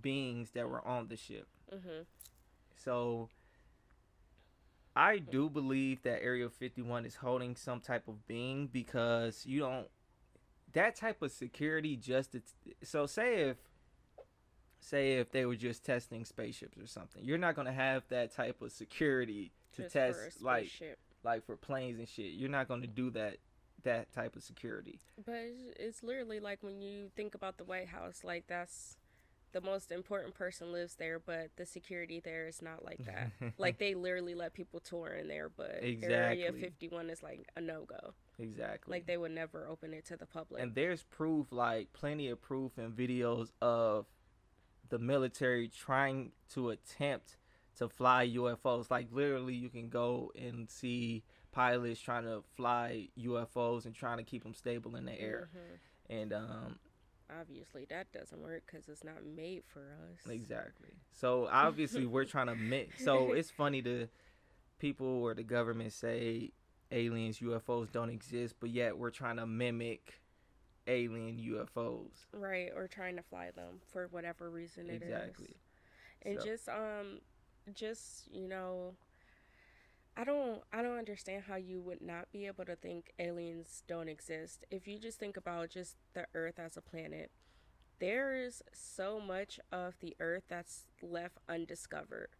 beings 0.00 0.50
that 0.50 0.68
were 0.68 0.86
on 0.86 1.08
the 1.08 1.16
ship. 1.16 1.46
Mm-hmm. 1.72 2.02
So 2.76 3.28
I 4.98 5.18
do 5.18 5.48
believe 5.48 6.02
that 6.02 6.22
Area 6.22 6.48
51 6.48 7.06
is 7.06 7.14
holding 7.14 7.54
some 7.54 7.80
type 7.80 8.08
of 8.08 8.26
being 8.26 8.66
because 8.66 9.44
you 9.46 9.60
don't 9.60 9.86
that 10.72 10.96
type 10.96 11.22
of 11.22 11.30
security 11.30 11.96
just 11.96 12.32
to, 12.32 12.42
so 12.82 13.06
say 13.06 13.48
if 13.48 13.56
say 14.80 15.14
if 15.14 15.30
they 15.30 15.44
were 15.44 15.56
just 15.56 15.84
testing 15.84 16.24
spaceships 16.24 16.76
or 16.78 16.86
something 16.86 17.24
you're 17.24 17.38
not 17.38 17.54
going 17.54 17.66
to 17.66 17.72
have 17.72 18.02
that 18.08 18.32
type 18.32 18.60
of 18.60 18.70
security 18.70 19.50
to 19.72 19.82
just 19.82 19.92
test 19.94 20.42
like 20.42 20.70
like 21.24 21.44
for 21.46 21.56
planes 21.56 21.98
and 21.98 22.08
shit 22.08 22.32
you're 22.32 22.50
not 22.50 22.68
going 22.68 22.80
to 22.80 22.86
do 22.86 23.10
that 23.10 23.38
that 23.84 24.12
type 24.12 24.36
of 24.36 24.42
security 24.42 24.98
but 25.24 25.34
it's, 25.34 25.76
it's 25.78 26.02
literally 26.02 26.40
like 26.40 26.62
when 26.62 26.80
you 26.80 27.10
think 27.16 27.34
about 27.34 27.56
the 27.56 27.64
white 27.64 27.88
house 27.88 28.22
like 28.22 28.44
that's 28.46 28.97
the 29.52 29.60
most 29.60 29.90
important 29.90 30.34
person 30.34 30.72
lives 30.72 30.96
there, 30.96 31.18
but 31.18 31.50
the 31.56 31.64
security 31.64 32.20
there 32.20 32.46
is 32.46 32.60
not 32.60 32.84
like 32.84 33.04
that. 33.06 33.32
like 33.58 33.78
they 33.78 33.94
literally 33.94 34.34
let 34.34 34.54
people 34.54 34.80
tour 34.80 35.14
in 35.14 35.28
there, 35.28 35.48
but 35.48 35.78
exactly. 35.82 36.42
Area 36.44 36.52
51 36.52 37.10
is 37.10 37.22
like 37.22 37.48
a 37.56 37.60
no 37.60 37.84
go. 37.84 38.14
Exactly. 38.38 38.92
Like 38.92 39.06
they 39.06 39.16
would 39.16 39.32
never 39.32 39.66
open 39.68 39.94
it 39.94 40.04
to 40.06 40.16
the 40.16 40.26
public. 40.26 40.62
And 40.62 40.74
there's 40.74 41.02
proof, 41.04 41.50
like 41.50 41.92
plenty 41.92 42.28
of 42.28 42.40
proof 42.40 42.78
and 42.78 42.94
videos 42.94 43.50
of 43.60 44.06
the 44.88 44.98
military 44.98 45.68
trying 45.68 46.32
to 46.50 46.70
attempt 46.70 47.36
to 47.78 47.88
fly 47.88 48.28
UFOs. 48.34 48.90
Like 48.90 49.08
literally, 49.10 49.54
you 49.54 49.68
can 49.70 49.88
go 49.88 50.32
and 50.36 50.68
see 50.70 51.24
pilots 51.52 52.00
trying 52.00 52.24
to 52.24 52.42
fly 52.56 53.08
UFOs 53.18 53.86
and 53.86 53.94
trying 53.94 54.18
to 54.18 54.24
keep 54.24 54.42
them 54.42 54.54
stable 54.54 54.96
in 54.96 55.06
the 55.06 55.18
air. 55.18 55.48
Mm-hmm. 55.50 56.20
And 56.20 56.32
um, 56.32 56.78
obviously 57.40 57.86
that 57.90 58.12
doesn't 58.12 58.40
work 58.40 58.64
because 58.66 58.88
it's 58.88 59.04
not 59.04 59.24
made 59.24 59.62
for 59.66 59.80
us. 59.80 60.30
Exactly. 60.30 60.90
So 61.12 61.48
obviously 61.50 62.06
we're 62.06 62.24
trying 62.24 62.46
to 62.46 62.54
make. 62.54 62.98
So 62.98 63.32
it's 63.32 63.50
funny 63.50 63.82
to 63.82 64.08
people 64.78 65.06
or 65.06 65.34
the 65.34 65.42
government 65.42 65.92
say 65.92 66.52
aliens, 66.90 67.38
UFOs 67.38 67.92
don't 67.92 68.10
exist, 68.10 68.54
but 68.60 68.70
yet 68.70 68.96
we're 68.96 69.10
trying 69.10 69.36
to 69.36 69.46
mimic 69.46 70.20
alien 70.86 71.36
UFOs. 71.38 72.26
Right, 72.32 72.70
or 72.74 72.88
trying 72.88 73.16
to 73.16 73.22
fly 73.22 73.50
them 73.54 73.80
for 73.92 74.08
whatever 74.10 74.50
reason 74.50 74.88
it 74.88 75.02
exactly. 75.02 75.48
is. 75.48 75.56
And 76.22 76.40
so. 76.40 76.46
just 76.46 76.68
um, 76.68 77.20
just 77.74 78.28
you 78.32 78.48
know. 78.48 78.94
I 80.18 80.24
don't 80.24 80.62
I 80.72 80.82
don't 80.82 80.98
understand 80.98 81.44
how 81.46 81.54
you 81.54 81.80
would 81.80 82.02
not 82.02 82.32
be 82.32 82.46
able 82.46 82.64
to 82.64 82.74
think 82.74 83.12
aliens 83.20 83.84
don't 83.86 84.08
exist. 84.08 84.66
If 84.68 84.88
you 84.88 84.98
just 84.98 85.20
think 85.20 85.36
about 85.36 85.70
just 85.70 85.96
the 86.12 86.26
earth 86.34 86.58
as 86.58 86.76
a 86.76 86.80
planet, 86.80 87.30
there 88.00 88.34
is 88.34 88.60
so 88.72 89.20
much 89.20 89.60
of 89.70 89.94
the 90.00 90.16
earth 90.18 90.42
that's 90.48 90.86
left 91.00 91.38
undiscovered. 91.48 92.30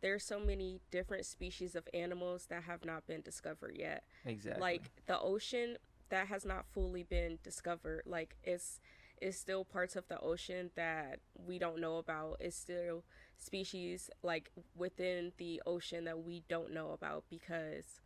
There's 0.00 0.24
so 0.24 0.40
many 0.40 0.80
different 0.90 1.26
species 1.26 1.76
of 1.76 1.88
animals 1.94 2.46
that 2.50 2.64
have 2.64 2.84
not 2.84 3.06
been 3.06 3.20
discovered 3.20 3.76
yet. 3.78 4.02
Exactly. 4.24 4.60
Like 4.60 4.90
the 5.06 5.20
ocean 5.20 5.76
that 6.08 6.26
has 6.26 6.44
not 6.44 6.66
fully 6.72 7.04
been 7.04 7.38
discovered. 7.44 8.02
Like 8.04 8.34
it's 8.42 8.80
it's 9.20 9.38
still 9.38 9.64
parts 9.64 9.96
of 9.96 10.08
the 10.08 10.18
ocean 10.20 10.70
that 10.76 11.20
we 11.34 11.58
don't 11.58 11.80
know 11.80 11.96
about. 11.96 12.36
It's 12.40 12.56
still 12.56 13.04
species 13.36 14.10
like 14.22 14.50
within 14.76 15.32
the 15.38 15.62
ocean 15.66 16.04
that 16.04 16.24
we 16.24 16.42
don't 16.48 16.72
know 16.72 16.90
about 16.90 17.24
because 17.30 18.00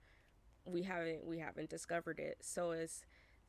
we 0.64 0.82
haven't 0.82 1.26
we 1.26 1.38
haven't 1.38 1.70
discovered 1.70 2.18
it. 2.18 2.38
So 2.40 2.72
it's 2.72 3.04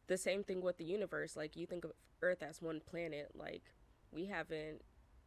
the 0.07 0.17
same 0.17 0.43
thing 0.43 0.61
with 0.61 0.77
the 0.77 0.85
universe. 0.85 1.35
Like 1.35 1.55
you 1.55 1.65
think 1.65 1.85
of 1.85 1.91
Earth 2.21 2.41
as 2.41 2.61
one 2.61 2.81
planet, 2.89 3.31
like 3.35 3.63
we 4.11 4.25
haven't 4.25 4.81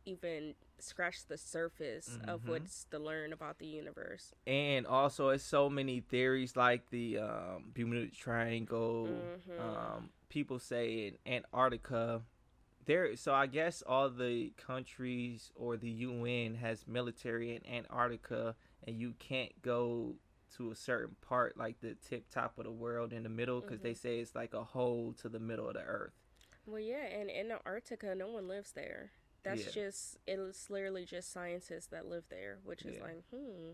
even 0.06 0.54
scratched 0.78 1.28
the 1.28 1.36
surface 1.36 2.10
mm-hmm. 2.12 2.30
of 2.30 2.48
what's 2.48 2.84
to 2.90 2.98
learn 2.98 3.32
about 3.32 3.58
the 3.58 3.66
universe. 3.66 4.32
And 4.46 4.86
also, 4.86 5.30
it's 5.30 5.44
so 5.44 5.68
many 5.68 6.00
theories 6.00 6.56
like 6.56 6.90
the 6.90 7.18
um, 7.18 7.72
Bermuda 7.74 8.10
Triangle. 8.14 9.08
Mm-hmm. 9.08 9.60
Um, 9.60 10.10
people 10.28 10.58
say 10.58 11.12
in 11.26 11.32
Antarctica. 11.32 12.22
There, 12.84 13.16
so 13.16 13.34
I 13.34 13.46
guess 13.46 13.82
all 13.84 14.08
the 14.08 14.52
countries 14.56 15.50
or 15.56 15.76
the 15.76 15.90
UN 15.90 16.54
has 16.54 16.86
military 16.86 17.56
in 17.56 17.66
Antarctica, 17.66 18.54
and 18.86 19.00
you 19.00 19.14
can't 19.18 19.50
go 19.60 20.14
to 20.56 20.70
a 20.70 20.76
certain 20.76 21.16
part, 21.20 21.56
like 21.56 21.80
the 21.80 21.96
tip 22.08 22.30
top 22.30 22.58
of 22.58 22.64
the 22.64 22.70
world 22.70 23.12
in 23.12 23.24
the 23.24 23.28
middle, 23.28 23.60
because 23.60 23.78
mm-hmm. 23.78 23.88
they 23.88 23.94
say 23.94 24.20
it's 24.20 24.36
like 24.36 24.54
a 24.54 24.62
hole 24.62 25.14
to 25.20 25.28
the 25.28 25.40
middle 25.40 25.66
of 25.66 25.74
the 25.74 25.80
earth. 25.80 26.12
Well, 26.66 26.80
yeah, 26.80 27.06
and 27.06 27.30
in 27.30 27.50
Antarctica, 27.50 28.14
no 28.14 28.28
one 28.28 28.48
lives 28.48 28.72
there. 28.72 29.10
That's 29.44 29.66
yeah. 29.66 29.72
just 29.72 30.18
it's 30.26 30.70
literally 30.70 31.04
just 31.04 31.32
scientists 31.32 31.86
that 31.86 32.06
live 32.06 32.24
there, 32.30 32.58
which 32.64 32.82
is 32.82 32.96
yeah. 32.96 33.02
like, 33.02 33.22
hmm, 33.32 33.72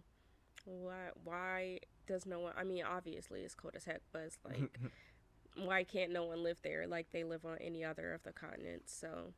why 0.65 1.09
why 1.25 1.79
does 2.07 2.27
no 2.27 2.41
one? 2.41 2.53
I 2.59 2.65
mean, 2.65 2.85
obviously 2.85 3.41
it's 3.41 3.55
cold 3.55 3.75
as 3.77 3.87
heck, 3.87 4.03
but 4.13 4.23
it's 4.23 4.39
like, 4.45 4.79
why 5.57 5.85
can't 5.85 6.13
no 6.13 6.25
one 6.25 6.43
live 6.43 6.59
there 6.63 6.87
like 6.87 7.07
they 7.13 7.25
live 7.25 7.45
on 7.45 7.59
any 7.61 7.85
other 7.85 8.13
of 8.13 8.23
the 8.23 8.33
continents? 8.33 8.93
So 8.99 9.33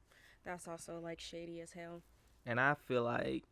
that's 0.44 0.68
also 0.68 1.00
like 1.00 1.20
shady 1.20 1.60
as 1.60 1.72
hell. 1.72 2.02
And 2.46 2.60
I 2.60 2.74
feel 2.74 3.02
like 3.02 3.44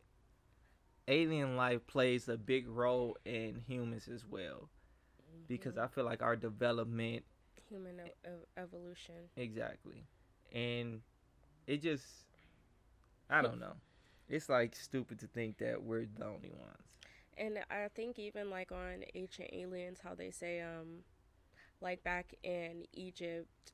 alien 1.07 1.55
life 1.55 1.85
plays 1.87 2.29
a 2.29 2.37
big 2.37 2.67
role 2.67 3.17
in 3.25 3.61
humans 3.67 4.07
as 4.07 4.25
well, 4.25 4.69
mm-hmm. 5.21 5.43
because 5.47 5.77
I 5.77 5.87
feel 5.87 6.05
like 6.05 6.21
our 6.21 6.35
development, 6.35 7.23
human 7.69 7.99
evolution, 8.57 9.15
exactly, 9.35 10.05
and 10.53 11.01
it 11.67 11.81
just 11.81 12.05
I 13.29 13.41
don't 13.41 13.59
know. 13.59 13.73
It's 14.29 14.49
like 14.49 14.75
stupid 14.75 15.19
to 15.19 15.27
think 15.27 15.57
that 15.57 15.81
we're 15.81 16.05
the 16.17 16.25
only 16.25 16.51
ones. 16.51 16.77
And 17.37 17.59
I 17.69 17.87
think 17.95 18.19
even 18.19 18.49
like 18.49 18.71
on 18.71 19.03
Ancient 19.15 19.49
Aliens, 19.51 19.99
how 20.03 20.13
they 20.13 20.29
say, 20.29 20.61
um, 20.61 20.99
like 21.83 22.03
back 22.03 22.33
in 22.43 22.85
Egypt, 22.93 23.73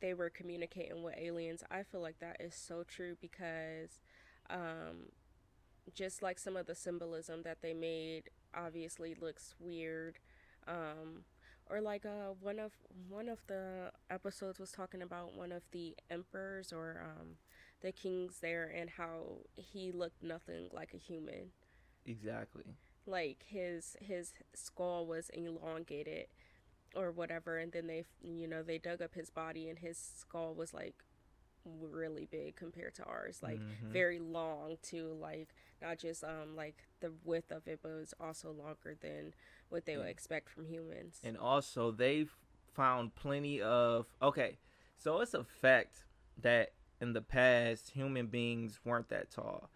they 0.00 0.14
were 0.14 0.30
communicating 0.30 1.02
with 1.02 1.16
aliens. 1.18 1.64
I 1.70 1.82
feel 1.82 2.00
like 2.02 2.20
that 2.20 2.36
is 2.38 2.54
so 2.54 2.84
true 2.86 3.16
because, 3.20 3.98
um, 4.50 5.10
just 5.94 6.22
like 6.22 6.38
some 6.38 6.56
of 6.56 6.66
the 6.66 6.74
symbolism 6.74 7.42
that 7.42 7.62
they 7.62 7.72
made 7.72 8.24
obviously 8.54 9.16
looks 9.18 9.54
weird. 9.58 10.18
Um, 10.68 11.24
or 11.70 11.80
like 11.80 12.06
uh 12.06 12.32
one 12.40 12.58
of 12.58 12.72
one 13.08 13.28
of 13.28 13.40
the 13.46 13.92
episodes 14.10 14.58
was 14.58 14.72
talking 14.72 15.02
about 15.02 15.34
one 15.34 15.52
of 15.52 15.62
the 15.72 15.94
emperors 16.10 16.72
or 16.72 17.02
um 17.04 17.36
the 17.82 17.92
kings 17.92 18.38
there 18.40 18.72
and 18.74 18.90
how 18.90 19.38
he 19.54 19.92
looked 19.92 20.22
nothing 20.22 20.68
like 20.72 20.94
a 20.94 20.96
human. 20.96 21.50
Exactly. 22.06 22.64
Like 23.06 23.44
his 23.46 23.96
his 24.00 24.32
skull 24.54 25.06
was 25.06 25.30
elongated 25.30 26.26
or 26.94 27.10
whatever 27.10 27.58
and 27.58 27.72
then 27.72 27.86
they 27.86 28.04
you 28.22 28.46
know 28.48 28.62
they 28.62 28.78
dug 28.78 29.02
up 29.02 29.14
his 29.14 29.30
body 29.30 29.68
and 29.68 29.78
his 29.78 29.98
skull 30.18 30.54
was 30.54 30.72
like 30.72 31.04
really 31.64 32.26
big 32.30 32.56
compared 32.56 32.94
to 32.94 33.04
ours 33.04 33.40
like 33.42 33.58
mm-hmm. 33.58 33.92
very 33.92 34.18
long 34.18 34.76
too 34.82 35.14
like 35.20 35.48
not 35.82 35.98
just 35.98 36.24
um 36.24 36.56
like 36.56 36.76
the 37.00 37.12
width 37.24 37.52
of 37.52 37.66
it 37.66 37.80
but 37.82 37.90
it 37.90 37.98
was 37.98 38.14
also 38.20 38.52
longer 38.52 38.96
than 39.02 39.34
what 39.68 39.84
they 39.84 39.96
would 39.96 40.06
expect 40.06 40.48
from 40.48 40.66
humans 40.66 41.20
and 41.22 41.36
also 41.36 41.90
they've 41.90 42.34
found 42.74 43.14
plenty 43.14 43.60
of 43.60 44.06
okay 44.22 44.56
so 44.96 45.20
it's 45.20 45.34
a 45.34 45.44
fact 45.44 46.04
that 46.40 46.72
in 47.00 47.12
the 47.12 47.22
past, 47.22 47.90
human 47.90 48.26
beings 48.26 48.80
weren't 48.84 49.08
that 49.08 49.30
tall. 49.30 49.70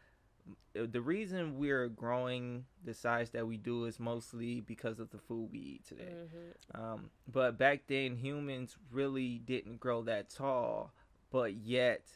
The 0.74 1.00
reason 1.00 1.58
we're 1.58 1.88
growing 1.88 2.64
the 2.84 2.94
size 2.94 3.30
that 3.30 3.46
we 3.46 3.58
do 3.58 3.84
is 3.84 4.00
mostly 4.00 4.60
because 4.60 4.98
of 4.98 5.10
the 5.10 5.18
food 5.18 5.50
we 5.52 5.58
eat 5.58 5.86
today. 5.86 6.14
Mm-hmm. 6.14 6.82
Um, 6.82 7.10
but 7.30 7.58
back 7.58 7.82
then, 7.86 8.16
humans 8.16 8.76
really 8.90 9.38
didn't 9.38 9.80
grow 9.80 10.02
that 10.02 10.30
tall, 10.30 10.92
but 11.30 11.54
yet 11.54 12.06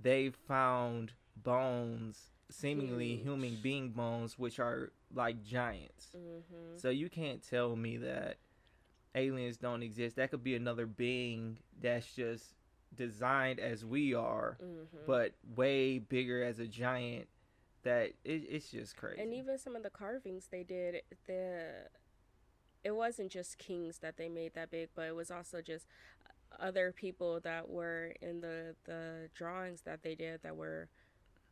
they 0.00 0.30
found 0.46 1.12
bones, 1.36 2.32
seemingly 2.50 3.14
Huge. 3.14 3.22
human 3.22 3.58
being 3.62 3.90
bones, 3.90 4.38
which 4.38 4.58
are 4.58 4.92
like 5.14 5.42
giants. 5.42 6.08
Mm-hmm. 6.16 6.76
So 6.76 6.90
you 6.90 7.08
can't 7.08 7.42
tell 7.42 7.74
me 7.76 7.96
that 7.98 8.36
aliens 9.14 9.56
don't 9.56 9.82
exist. 9.82 10.16
That 10.16 10.30
could 10.30 10.44
be 10.44 10.54
another 10.54 10.86
being 10.86 11.58
that's 11.80 12.14
just 12.14 12.54
designed 12.94 13.58
as 13.60 13.84
we 13.84 14.14
are, 14.14 14.58
mm-hmm. 14.62 14.98
but 15.06 15.32
way 15.56 15.98
bigger 15.98 16.42
as 16.44 16.58
a 16.58 16.66
giant. 16.66 17.28
That 17.84 18.12
it, 18.24 18.44
it's 18.48 18.70
just 18.70 18.96
crazy. 18.96 19.20
And 19.20 19.34
even 19.34 19.58
some 19.58 19.74
of 19.74 19.82
the 19.82 19.90
carvings 19.90 20.48
they 20.50 20.62
did, 20.62 21.02
the 21.26 21.88
it 22.84 22.94
wasn't 22.94 23.30
just 23.30 23.58
kings 23.58 23.98
that 23.98 24.16
they 24.16 24.28
made 24.28 24.54
that 24.54 24.70
big, 24.70 24.88
but 24.94 25.06
it 25.06 25.14
was 25.14 25.30
also 25.30 25.60
just 25.62 25.86
other 26.60 26.92
people 26.92 27.40
that 27.40 27.68
were 27.68 28.12
in 28.20 28.40
the 28.40 28.74
the 28.84 29.28
drawings 29.34 29.82
that 29.82 30.02
they 30.02 30.14
did 30.14 30.42
that 30.42 30.56
were 30.56 30.88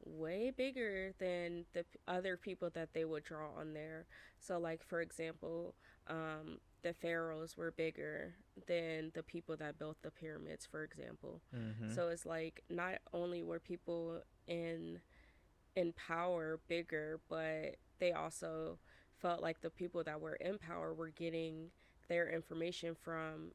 way 0.05 0.51
bigger 0.57 1.13
than 1.19 1.65
the 1.73 1.85
other 2.09 2.37
people 2.37 2.71
that 2.71 2.93
they 2.95 3.05
would 3.05 3.25
draw 3.25 3.49
on 3.59 3.75
there. 3.75 4.07
So, 4.39 4.59
like 4.59 4.83
for 4.85 5.01
example, 5.01 5.75
um, 6.09 6.59
the 6.83 6.95
pharaohs 6.95 7.57
were 7.57 7.71
bigger 7.71 8.35
than 8.67 9.11
the 9.15 9.23
people 9.23 9.57
that 9.57 9.79
built 9.79 9.97
the 10.03 10.11
pyramids, 10.11 10.67
for 10.67 10.83
example. 10.83 11.41
Mm-hmm. 11.55 11.95
So 11.95 12.09
it's 12.09 12.27
like 12.27 12.63
not 12.71 12.95
only 13.13 13.43
were 13.43 13.59
people 13.59 14.23
in 14.47 15.01
in 15.81 15.93
power 15.95 16.61
bigger, 16.69 17.21
but 17.29 17.77
they 17.99 18.13
also 18.13 18.79
felt 19.19 19.41
like 19.43 19.61
the 19.63 19.71
people 19.71 20.05
that 20.05 20.21
were 20.21 20.35
in 20.35 20.59
power 20.59 20.93
were 20.93 21.09
getting 21.11 21.71
their 22.09 22.31
information 22.31 22.95
from, 22.95 23.53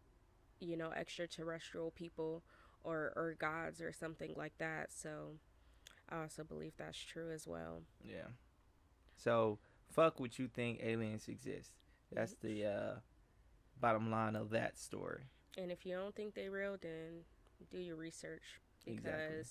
you 0.59 0.75
know, 0.75 0.91
extraterrestrial 0.91 1.91
people 1.91 2.43
or 2.83 3.13
or 3.15 3.35
gods 3.39 3.79
or 3.81 3.91
something 3.93 4.33
like 4.35 4.57
that. 4.57 4.91
So 4.91 5.37
I 6.09 6.21
also 6.21 6.43
believe 6.43 6.73
that's 6.77 6.97
true 6.97 7.31
as 7.31 7.47
well. 7.47 7.83
Yeah. 8.03 8.29
So 9.17 9.59
fuck 9.91 10.19
what 10.19 10.39
you 10.39 10.47
think 10.47 10.79
aliens 10.81 11.27
exist. 11.27 11.71
That's 12.11 12.35
the 12.41 12.65
uh 12.65 12.95
bottom 13.79 14.09
line 14.11 14.35
of 14.35 14.49
that 14.51 14.77
story. 14.77 15.25
And 15.57 15.71
if 15.71 15.85
you 15.85 15.95
don't 15.95 16.15
think 16.15 16.33
they're 16.33 16.51
real, 16.51 16.77
then 16.81 17.23
do 17.71 17.77
your 17.77 17.95
research 17.95 18.43
because 18.85 18.95
exactly. 18.95 19.43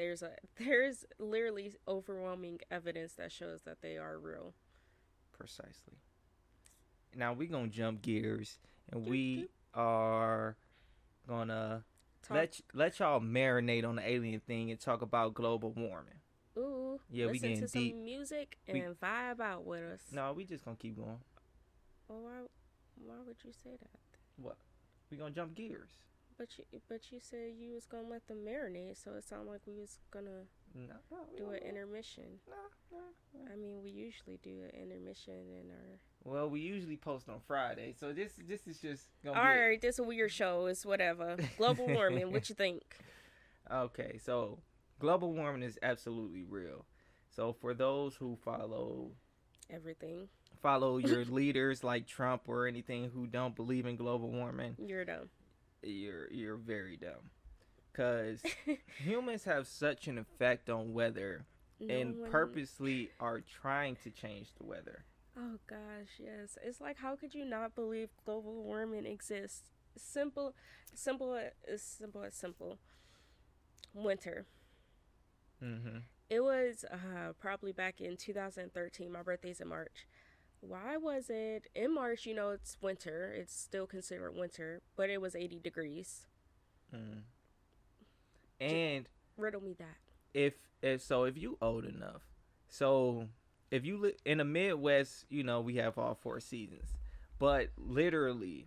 There's 0.00 0.22
a 0.22 0.30
there's 0.58 1.04
literally 1.18 1.74
overwhelming 1.86 2.60
evidence 2.70 3.12
that 3.14 3.30
shows 3.30 3.60
that 3.62 3.82
they 3.82 3.96
are 3.96 4.18
real. 4.18 4.54
Precisely. 5.36 5.98
Now 7.14 7.32
we're 7.32 7.50
gonna 7.50 7.68
jump 7.68 8.02
gears 8.02 8.58
and 8.90 9.06
we 9.06 9.48
are 9.74 10.56
gonna 11.28 11.84
talk. 12.22 12.36
let 12.36 12.60
let 12.72 12.98
y'all 12.98 13.20
marinate 13.20 13.86
on 13.86 13.96
the 13.96 14.08
alien 14.08 14.40
thing 14.40 14.70
and 14.70 14.80
talk 14.80 15.02
about 15.02 15.34
global 15.34 15.72
warming. 15.72 16.14
Ooh, 16.56 17.00
yeah, 17.10 17.26
we 17.26 17.38
getting 17.38 17.60
to 17.60 17.66
deep. 17.66 17.92
some 17.92 18.04
music 18.04 18.58
and 18.66 18.78
we, 18.78 19.06
vibe 19.06 19.40
out 19.40 19.64
with 19.64 19.82
us. 19.82 20.00
No, 20.10 20.32
we 20.32 20.44
just 20.44 20.64
gonna 20.64 20.76
keep 20.76 20.96
going. 20.96 21.18
Well, 22.08 22.22
why 22.22 22.30
why 23.04 23.16
would 23.26 23.36
you 23.44 23.52
say 23.52 23.70
that? 23.70 24.00
What? 24.36 24.56
We 25.10 25.16
gonna 25.16 25.30
jump 25.30 25.54
gears. 25.54 25.90
But 26.40 26.56
you, 26.56 26.64
but 26.88 27.12
you 27.12 27.20
said 27.20 27.52
you 27.58 27.74
was 27.74 27.84
gonna 27.84 28.08
let 28.08 28.26
them 28.26 28.38
marinate, 28.38 28.96
so 28.96 29.10
it 29.12 29.24
sounded 29.24 29.50
like 29.50 29.60
we 29.66 29.74
was 29.74 29.98
gonna 30.10 30.46
no, 30.74 30.94
no, 31.10 31.18
do 31.36 31.50
an 31.50 31.58
intermission. 31.58 32.24
No, 32.48 32.56
no, 32.90 33.02
no, 33.34 33.52
I 33.52 33.56
mean, 33.56 33.82
we 33.84 33.90
usually 33.90 34.38
do 34.42 34.62
an 34.62 34.70
intermission 34.70 35.34
in 35.34 35.70
our. 35.70 35.98
Well, 36.24 36.48
we 36.48 36.60
usually 36.60 36.96
post 36.96 37.28
on 37.28 37.40
Friday, 37.46 37.94
so 38.00 38.14
this 38.14 38.32
this 38.48 38.66
is 38.66 38.78
just. 38.78 39.08
All 39.26 39.34
right, 39.34 39.78
this 39.78 39.96
is 39.96 39.98
a 39.98 40.02
weird 40.02 40.32
show. 40.32 40.64
It's 40.64 40.86
whatever. 40.86 41.36
Global 41.58 41.86
warming. 41.86 42.32
what 42.32 42.48
you 42.48 42.54
think? 42.54 42.82
Okay, 43.70 44.18
so 44.18 44.58
global 44.98 45.32
warming 45.32 45.62
is 45.62 45.78
absolutely 45.80 46.42
real. 46.42 46.86
So 47.28 47.52
for 47.52 47.72
those 47.72 48.16
who 48.16 48.36
follow 48.42 49.12
everything 49.72 50.26
follow 50.60 50.98
your 50.98 51.24
leaders 51.26 51.84
like 51.84 52.06
Trump 52.06 52.42
or 52.48 52.66
anything 52.66 53.10
who 53.14 53.28
don't 53.28 53.54
believe 53.54 53.86
in 53.86 53.94
global 53.94 54.28
warming, 54.28 54.74
You're 54.78 55.04
dumb. 55.04 55.28
You're 55.82 56.30
you're 56.32 56.56
very 56.56 56.96
dumb. 56.96 57.30
Cause 57.92 58.42
humans 58.98 59.44
have 59.44 59.66
such 59.66 60.06
an 60.08 60.18
effect 60.18 60.70
on 60.70 60.92
weather 60.92 61.44
No 61.80 61.94
and 61.94 62.18
one- 62.20 62.30
purposely 62.30 63.10
are 63.20 63.40
trying 63.40 63.96
to 64.04 64.10
change 64.10 64.48
the 64.58 64.64
weather. 64.64 65.04
Oh 65.38 65.58
gosh, 65.66 66.18
yes. 66.18 66.56
It's 66.62 66.80
like 66.80 66.98
how 66.98 67.16
could 67.16 67.34
you 67.34 67.44
not 67.44 67.74
believe 67.74 68.10
global 68.24 68.62
warming 68.62 69.06
exists? 69.06 69.70
Simple, 69.96 70.54
simple 70.94 71.38
as 71.68 71.82
simple 71.82 72.22
as 72.22 72.34
simple. 72.34 72.78
Winter. 73.94 74.46
Mm-hmm. 75.62 75.98
It 76.30 76.40
was 76.40 76.84
uh, 76.90 77.32
probably 77.40 77.72
back 77.72 78.00
in 78.00 78.16
2013. 78.16 79.10
My 79.12 79.22
birthday's 79.22 79.60
in 79.60 79.68
March. 79.68 80.06
Why 80.60 80.96
was 80.96 81.30
it 81.30 81.68
in 81.74 81.94
March? 81.94 82.26
You 82.26 82.34
know, 82.34 82.50
it's 82.50 82.76
winter. 82.80 83.32
It's 83.36 83.54
still 83.58 83.86
considered 83.86 84.32
winter, 84.34 84.82
but 84.96 85.10
it 85.10 85.20
was 85.20 85.34
80 85.34 85.58
degrees. 85.60 86.26
Mm. 86.94 87.22
And 88.60 89.08
Riddle 89.36 89.60
me 89.62 89.74
that. 89.78 89.98
if 90.34 90.54
if 90.82 91.02
so 91.02 91.24
if 91.24 91.36
you 91.36 91.56
old 91.60 91.84
enough 91.84 92.22
so 92.68 93.28
if 93.70 93.84
you 93.84 93.96
li- 93.98 94.16
in 94.24 94.38
the 94.38 94.44
midwest 94.44 95.24
you 95.28 95.42
know 95.42 95.60
we 95.60 95.76
have 95.76 95.98
all 95.98 96.14
four 96.14 96.40
seasons 96.40 96.94
but 97.38 97.68
literally 97.76 98.66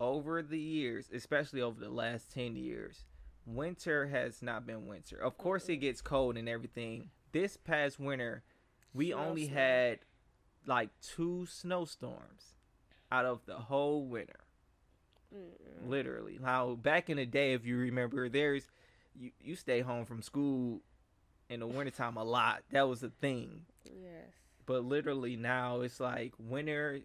over 0.00 0.42
the 0.42 0.58
years 0.58 1.08
especially 1.12 1.60
over 1.60 1.80
the 1.80 1.90
last 1.90 2.30
10 2.32 2.56
years 2.56 3.04
winter 3.46 4.06
has 4.06 4.42
not 4.42 4.66
been 4.66 4.86
winter 4.86 5.16
of 5.16 5.36
course 5.38 5.68
it 5.68 5.80
Mm-mm. 5.80 5.80
gets 5.80 6.00
cold 6.00 6.36
and 6.36 6.48
everything 6.48 7.10
this 7.32 7.56
past 7.56 7.98
winter 7.98 8.42
we 8.94 9.12
only 9.12 9.46
had 9.46 9.98
like 10.66 10.90
two 11.00 11.46
snowstorms 11.46 12.54
out 13.10 13.24
of 13.24 13.44
the 13.46 13.54
whole 13.56 14.04
winter 14.06 14.40
Mm-mm. 15.34 15.88
literally 15.88 16.38
Now 16.40 16.74
back 16.74 17.08
in 17.08 17.16
the 17.16 17.26
day 17.26 17.52
if 17.54 17.64
you 17.64 17.76
remember 17.76 18.28
there's 18.28 18.66
you, 19.18 19.30
you 19.40 19.56
stay 19.56 19.80
home 19.80 20.04
from 20.04 20.22
school 20.22 20.80
in 21.48 21.60
the 21.60 21.66
wintertime 21.66 22.16
a 22.16 22.24
lot 22.24 22.62
that 22.72 22.88
was 22.88 23.02
a 23.02 23.10
thing 23.20 23.62
Yes. 23.84 24.30
but 24.66 24.84
literally 24.84 25.36
now 25.36 25.80
it's 25.80 26.00
like 26.00 26.32
winter 26.38 27.00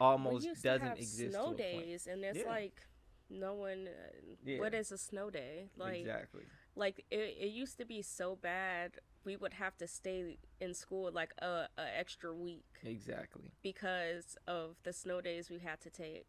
almost 0.00 0.46
doesn't 0.62 0.98
exist 0.98 1.32
snow 1.32 1.52
to 1.54 1.62
a 1.62 1.72
point. 1.72 1.86
days, 1.86 2.06
and 2.06 2.24
it's 2.24 2.38
Yeah. 2.38 2.46
like 2.46 2.82
no 3.30 3.54
one. 3.54 3.88
Uh, 3.88 4.34
Yeah. 4.44 4.60
What 4.60 4.74
is 4.74 4.92
a 4.92 4.98
snow 4.98 5.28
day? 5.30 5.70
Like, 5.76 6.00
exactly 6.00 6.44
like 6.76 7.04
it, 7.10 7.36
it 7.40 7.48
used 7.48 7.78
to 7.78 7.84
be 7.84 8.02
so 8.02 8.36
bad. 8.36 9.00
We 9.28 9.36
would 9.36 9.52
have 9.52 9.76
to 9.76 9.86
stay 9.86 10.38
in 10.58 10.72
school 10.72 11.10
like 11.12 11.34
a, 11.42 11.68
a 11.76 11.98
extra 11.98 12.32
week 12.32 12.64
exactly 12.82 13.50
because 13.62 14.38
of 14.46 14.76
the 14.84 14.92
snow 14.94 15.20
days 15.20 15.50
we 15.50 15.58
had 15.58 15.82
to 15.82 15.90
take. 15.90 16.28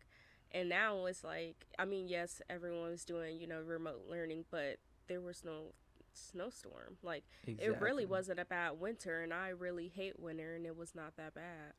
And 0.51 0.67
now 0.67 1.05
it's 1.05 1.23
like, 1.23 1.65
I 1.77 1.85
mean, 1.85 2.09
yes, 2.09 2.41
everyone 2.49 2.89
was 2.89 3.05
doing 3.05 3.39
you 3.39 3.47
know 3.47 3.61
remote 3.61 4.01
learning, 4.09 4.43
but 4.51 4.79
there 5.07 5.21
was 5.21 5.45
no 5.45 5.71
snowstorm. 6.11 6.97
Like 7.01 7.23
exactly 7.47 7.65
it 7.67 7.81
really 7.81 8.05
wasn't 8.05 8.41
a 8.41 8.43
bad 8.43 8.81
winter, 8.81 9.21
and 9.21 9.33
I 9.33 9.47
really 9.47 9.87
hate 9.87 10.19
winter, 10.19 10.55
and 10.55 10.65
it 10.65 10.75
was 10.75 10.93
not 10.93 11.15
that 11.15 11.33
bad. 11.33 11.71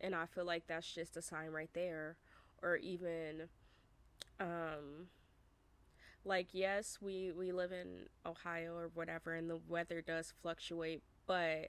And 0.00 0.14
I 0.14 0.24
feel 0.24 0.46
like 0.46 0.66
that's 0.66 0.90
just 0.90 1.18
a 1.18 1.22
sign 1.22 1.50
right 1.50 1.68
there, 1.74 2.16
or 2.62 2.76
even, 2.76 3.42
um, 4.40 5.08
like 6.24 6.48
yes, 6.52 6.98
we 7.00 7.32
we 7.32 7.52
live 7.52 7.72
in 7.72 8.06
Ohio 8.26 8.74
or 8.74 8.90
whatever, 8.94 9.34
and 9.34 9.48
the 9.48 9.60
weather 9.68 10.02
does 10.02 10.32
fluctuate, 10.42 11.02
but 11.26 11.68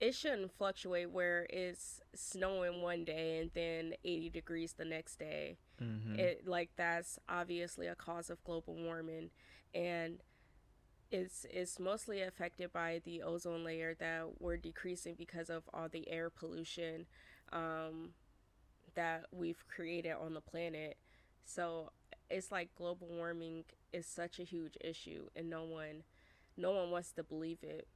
it 0.00 0.14
shouldn't 0.14 0.52
fluctuate 0.52 1.10
where 1.10 1.46
it's 1.48 2.00
snowing 2.14 2.82
one 2.82 3.04
day 3.04 3.38
and 3.38 3.50
then 3.54 3.94
80 4.04 4.28
degrees 4.30 4.74
the 4.74 4.84
next 4.84 5.18
day 5.18 5.56
Mhm. 5.80 6.18
it 6.18 6.46
like 6.46 6.70
that's 6.76 7.18
obviously 7.28 7.86
a 7.86 7.94
cause 7.94 8.28
of 8.28 8.42
global 8.44 8.74
warming 8.74 9.30
and 9.74 10.22
it's 11.10 11.46
it's 11.50 11.78
mostly 11.78 12.20
affected 12.20 12.72
by 12.72 13.00
the 13.04 13.22
ozone 13.22 13.64
layer 13.64 13.94
that 13.94 14.40
we're 14.40 14.56
decreasing 14.56 15.14
because 15.14 15.48
of 15.48 15.62
all 15.72 15.88
the 15.88 16.08
air 16.10 16.28
pollution 16.28 17.06
um, 17.52 18.12
that 18.94 19.26
we've 19.32 19.66
created 19.68 20.12
on 20.12 20.34
the 20.34 20.40
planet 20.40 20.98
so 21.44 21.90
it's 22.30 22.50
like 22.50 22.74
global 22.76 23.08
warming 23.08 23.64
is 23.92 24.06
such 24.06 24.38
a 24.38 24.42
huge 24.42 24.76
issue 24.80 25.26
and 25.34 25.48
no 25.48 25.64
one 25.64 26.02
no 26.56 26.72
one 26.72 26.90
wants 26.90 27.12
to 27.12 27.22
believe 27.22 27.58
it. 27.62 27.86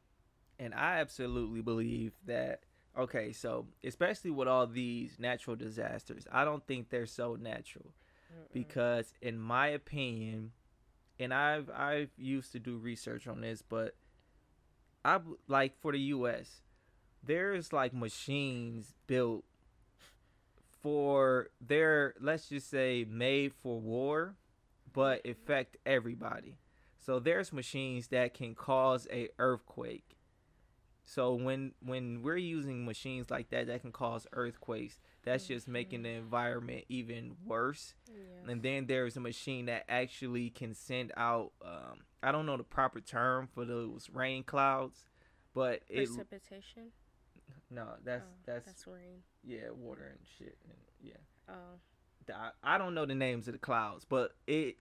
And 0.58 0.74
i 0.74 0.98
absolutely 1.00 1.62
believe 1.62 2.12
that 2.26 2.60
okay 2.98 3.32
so 3.32 3.66
especially 3.84 4.30
with 4.30 4.48
all 4.48 4.66
these 4.66 5.16
natural 5.18 5.56
disasters 5.56 6.26
i 6.32 6.44
don't 6.44 6.66
think 6.66 6.90
they're 6.90 7.06
so 7.06 7.36
natural. 7.40 7.92
Because 8.52 9.12
in 9.20 9.38
my 9.38 9.68
opinion 9.68 10.52
and 11.18 11.32
i've 11.34 11.70
i've 11.70 12.10
used 12.16 12.52
to 12.52 12.58
do 12.58 12.76
research 12.76 13.26
on 13.26 13.40
this 13.40 13.62
but 13.62 13.94
I 15.04 15.20
like 15.48 15.78
for 15.80 15.92
the 15.92 15.98
us 15.98 16.62
there's 17.22 17.72
like 17.72 17.92
machines 17.92 18.94
built 19.06 19.44
for 20.82 21.48
they're 21.60 22.14
let's 22.20 22.48
just 22.48 22.70
say 22.70 23.04
made 23.08 23.52
for 23.62 23.78
war 23.80 24.36
but 24.92 25.24
affect 25.26 25.76
everybody. 25.86 26.56
So 26.98 27.18
there's 27.18 27.52
machines 27.52 28.08
that 28.08 28.34
can 28.34 28.54
cause 28.54 29.06
a 29.10 29.28
earthquake. 29.38 30.16
So 31.04 31.34
when 31.34 31.72
when 31.84 32.22
we're 32.22 32.36
using 32.36 32.84
machines 32.84 33.30
like 33.30 33.50
that 33.50 33.66
that 33.66 33.82
can 33.82 33.92
cause 33.92 34.26
earthquakes 34.32 35.00
that's 35.22 35.46
just 35.46 35.68
making 35.68 36.02
the 36.02 36.10
environment 36.10 36.84
even 36.88 37.36
worse. 37.44 37.94
Yeah. 38.08 38.50
and 38.52 38.62
then 38.62 38.86
there's 38.86 39.16
a 39.16 39.20
machine 39.20 39.66
that 39.66 39.84
actually 39.88 40.50
can 40.50 40.74
send 40.74 41.12
out 41.16 41.52
um, 41.64 42.00
i 42.22 42.32
don't 42.32 42.46
know 42.46 42.56
the 42.56 42.62
proper 42.62 43.00
term 43.00 43.48
for 43.54 43.64
those 43.64 44.08
rain 44.12 44.42
clouds 44.42 45.04
but 45.54 45.82
it 45.88 46.06
precipitation 46.06 46.84
no 47.70 47.86
that's 48.04 48.24
Oh, 48.24 48.36
that's, 48.46 48.66
that's 48.66 48.86
rain 48.86 49.22
yeah 49.44 49.70
water 49.74 50.06
and 50.10 50.18
shit 50.38 50.56
and 50.64 50.78
yeah 51.00 51.14
oh 51.48 51.78
I, 52.32 52.50
I 52.74 52.78
don't 52.78 52.94
know 52.94 53.06
the 53.06 53.14
names 53.14 53.48
of 53.48 53.52
the 53.54 53.58
clouds 53.58 54.04
but 54.08 54.32
it 54.46 54.76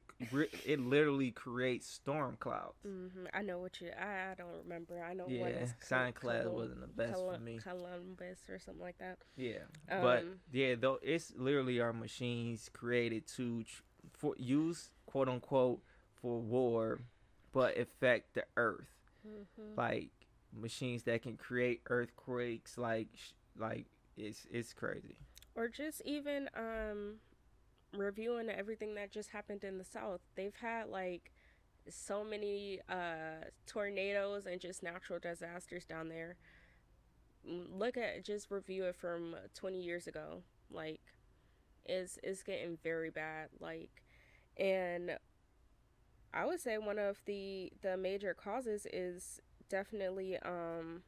it 0.65 0.79
literally 0.81 1.31
creates 1.31 1.87
storm 1.87 2.35
clouds 2.39 2.75
hmm 2.83 3.25
I 3.33 3.41
know 3.41 3.59
what 3.59 3.79
you. 3.79 3.89
I, 3.97 4.31
I 4.31 4.35
don't 4.37 4.53
remember. 4.63 5.01
I 5.01 5.13
know 5.13 5.25
yeah 5.29 5.39
what 5.39 5.51
is 5.51 5.73
science 5.79 6.17
Col- 6.19 6.29
class 6.31 6.43
Colum- 6.43 6.55
wasn't 6.55 6.81
the 6.81 6.87
best 6.87 7.13
Colum- 7.13 7.35
for 7.37 7.41
me 7.41 7.57
Columbus 7.59 8.39
or 8.49 8.59
something 8.59 8.81
like 8.83 8.97
that. 8.97 9.17
Yeah, 9.37 9.59
but 9.87 10.23
Um, 10.23 10.39
yeah, 10.51 10.75
though 10.75 10.99
it's 11.01 11.31
literally 11.37 11.79
our 11.79 11.93
machines 11.93 12.69
created 12.73 13.25
to 13.37 13.63
tr- 13.63 13.81
for 14.11 14.35
use 14.37 14.91
quote 15.05 15.29
unquote 15.29 15.79
for 16.21 16.39
war, 16.41 16.99
but 17.53 17.77
affect 17.77 18.33
the 18.33 18.43
earth. 18.57 18.89
mhm. 19.25 19.77
Like 19.77 20.11
machines 20.53 21.03
that 21.03 21.21
can 21.21 21.37
create 21.37 21.81
earthquakes, 21.89 22.77
like 22.77 23.07
like 23.57 23.85
it's 24.17 24.45
it's 24.51 24.73
crazy. 24.73 25.17
Or 25.55 25.67
just 25.67 26.01
even 26.05 26.49
um, 26.55 27.15
reviewing 27.93 28.49
everything 28.49 28.95
that 28.95 29.11
just 29.11 29.29
happened 29.29 29.63
in 29.63 29.77
the 29.77 29.83
South. 29.83 30.21
They've 30.35 30.55
had 30.55 30.87
like 30.89 31.31
so 31.89 32.23
many 32.23 32.79
uh, 32.89 33.45
tornadoes 33.65 34.45
and 34.45 34.59
just 34.61 34.83
natural 34.83 35.19
disasters 35.19 35.85
down 35.85 36.09
there. 36.09 36.35
Mm, 37.49 37.77
Look 37.77 37.97
at 37.97 38.23
just 38.23 38.51
review 38.51 38.85
it 38.85 38.95
from 38.95 39.35
20 39.55 39.81
years 39.81 40.07
ago. 40.07 40.43
Like, 40.71 41.01
it's 41.85 42.19
it's 42.23 42.43
getting 42.43 42.77
very 42.83 43.09
bad. 43.09 43.49
Like, 43.59 44.03
and 44.57 45.17
I 46.33 46.45
would 46.45 46.59
say 46.61 46.77
one 46.77 46.99
of 46.99 47.17
the 47.25 47.71
the 47.81 47.97
major 47.97 48.33
causes 48.33 48.85
is 48.91 49.41
definitely 49.69 50.37
um 50.39 51.03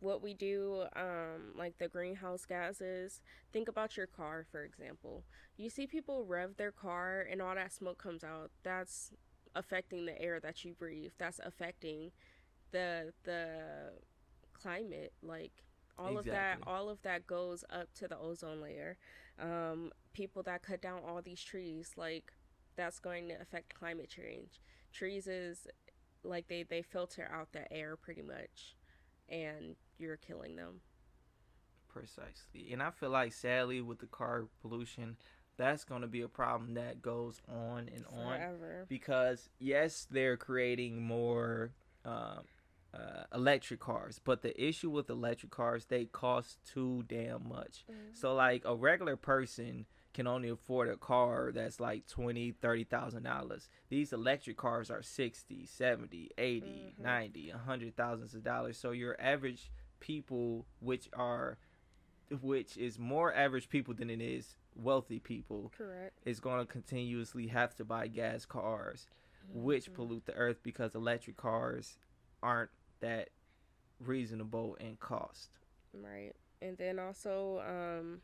what 0.00 0.22
we 0.22 0.34
do 0.34 0.84
um 0.96 1.52
like 1.56 1.78
the 1.78 1.88
greenhouse 1.88 2.44
gases. 2.46 3.20
Think 3.52 3.68
about 3.68 3.96
your 3.96 4.06
car 4.06 4.46
for 4.50 4.64
example. 4.64 5.24
You 5.56 5.70
see 5.70 5.86
people 5.86 6.24
rev 6.24 6.56
their 6.56 6.72
car 6.72 7.26
and 7.30 7.40
all 7.40 7.54
that 7.54 7.72
smoke 7.72 7.98
comes 7.98 8.24
out. 8.24 8.50
That's 8.62 9.12
affecting 9.54 10.06
the 10.06 10.20
air 10.20 10.40
that 10.40 10.64
you 10.64 10.74
breathe. 10.74 11.12
That's 11.18 11.40
affecting 11.44 12.12
the 12.72 13.12
the 13.24 13.92
climate. 14.52 15.12
Like 15.22 15.64
all 15.98 16.18
of 16.18 16.28
that 16.30 16.58
all 16.66 16.88
of 16.90 17.02
that 17.02 17.26
goes 17.26 17.64
up 17.70 17.92
to 17.94 18.08
the 18.08 18.18
ozone 18.18 18.60
layer. 18.60 18.98
Um 19.40 19.92
people 20.12 20.42
that 20.44 20.62
cut 20.62 20.80
down 20.82 21.00
all 21.06 21.22
these 21.22 21.42
trees 21.42 21.92
like 21.96 22.32
that's 22.76 22.98
going 23.00 23.28
to 23.28 23.40
affect 23.40 23.74
climate 23.74 24.08
change. 24.10 24.60
Trees 24.92 25.26
is 25.26 25.66
like 26.26 26.48
they 26.48 26.62
they 26.62 26.82
filter 26.82 27.30
out 27.32 27.52
the 27.52 27.70
air 27.72 27.96
pretty 27.96 28.22
much 28.22 28.76
and 29.28 29.76
you're 29.98 30.16
killing 30.16 30.56
them 30.56 30.80
Precisely, 31.88 32.74
and 32.74 32.82
I 32.82 32.90
feel 32.90 33.08
like 33.08 33.32
sadly 33.32 33.80
with 33.80 34.00
the 34.00 34.06
car 34.06 34.48
pollution, 34.60 35.16
that's 35.56 35.82
going 35.82 36.02
to 36.02 36.06
be 36.06 36.20
a 36.20 36.28
problem 36.28 36.74
that 36.74 37.00
goes 37.00 37.40
on 37.48 37.88
and 37.94 38.04
on. 38.12 38.36
forever 38.36 38.84
because 38.86 39.48
yes, 39.58 40.06
they're 40.10 40.36
creating 40.36 41.00
more 41.00 41.72
um, 42.04 42.40
uh, 42.92 43.24
electric 43.34 43.80
cars. 43.80 44.20
But 44.22 44.42
the 44.42 44.62
issue 44.62 44.90
with 44.90 45.08
electric 45.08 45.50
cars, 45.50 45.86
they 45.86 46.04
cost 46.04 46.58
too 46.70 47.04
damn 47.08 47.48
much. 47.48 47.84
Mm-hmm. 47.90 48.12
So 48.12 48.34
like 48.34 48.62
a 48.66 48.74
regular 48.74 49.16
person 49.16 49.86
can 50.16 50.26
only 50.26 50.48
afford 50.48 50.88
a 50.88 50.96
car 50.96 51.52
that's 51.54 51.78
like 51.78 52.06
twenty, 52.06 52.50
thirty 52.50 52.84
thousand 52.84 53.24
dollars. 53.24 53.68
These 53.90 54.14
electric 54.14 54.56
cars 54.56 54.90
are 54.90 55.02
60, 55.02 55.66
70, 55.66 56.30
80, 56.38 56.66
mm-hmm. 56.66 57.02
90, 57.02 57.50
a 57.50 57.58
hundred 57.58 57.94
thousands 57.96 58.34
of 58.34 58.42
dollars. 58.42 58.78
So 58.78 58.92
your 58.92 59.20
average 59.20 59.70
people, 60.00 60.64
which 60.80 61.10
are 61.12 61.58
which 62.40 62.78
is 62.78 62.98
more 62.98 63.32
average 63.32 63.68
people 63.68 63.92
than 63.92 64.08
it 64.08 64.22
is 64.22 64.56
wealthy 64.74 65.20
people, 65.20 65.70
correct, 65.76 66.18
is 66.24 66.40
going 66.40 66.60
to 66.60 66.66
continuously 66.66 67.48
have 67.48 67.76
to 67.76 67.84
buy 67.84 68.06
gas 68.06 68.46
cars, 68.46 69.06
mm-hmm. 69.50 69.64
which 69.64 69.92
pollute 69.92 70.24
the 70.24 70.34
earth 70.34 70.60
because 70.62 70.94
electric 70.94 71.36
cars 71.36 71.98
aren't 72.42 72.70
that 73.00 73.28
reasonable 74.00 74.76
in 74.80 74.96
cost. 74.96 75.50
Right, 75.92 76.32
and 76.62 76.78
then 76.78 76.98
also, 76.98 77.62
um, 77.68 78.22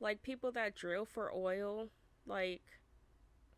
like 0.00 0.22
people 0.22 0.52
that 0.52 0.74
drill 0.74 1.04
for 1.04 1.32
oil, 1.34 1.88
like 2.26 2.62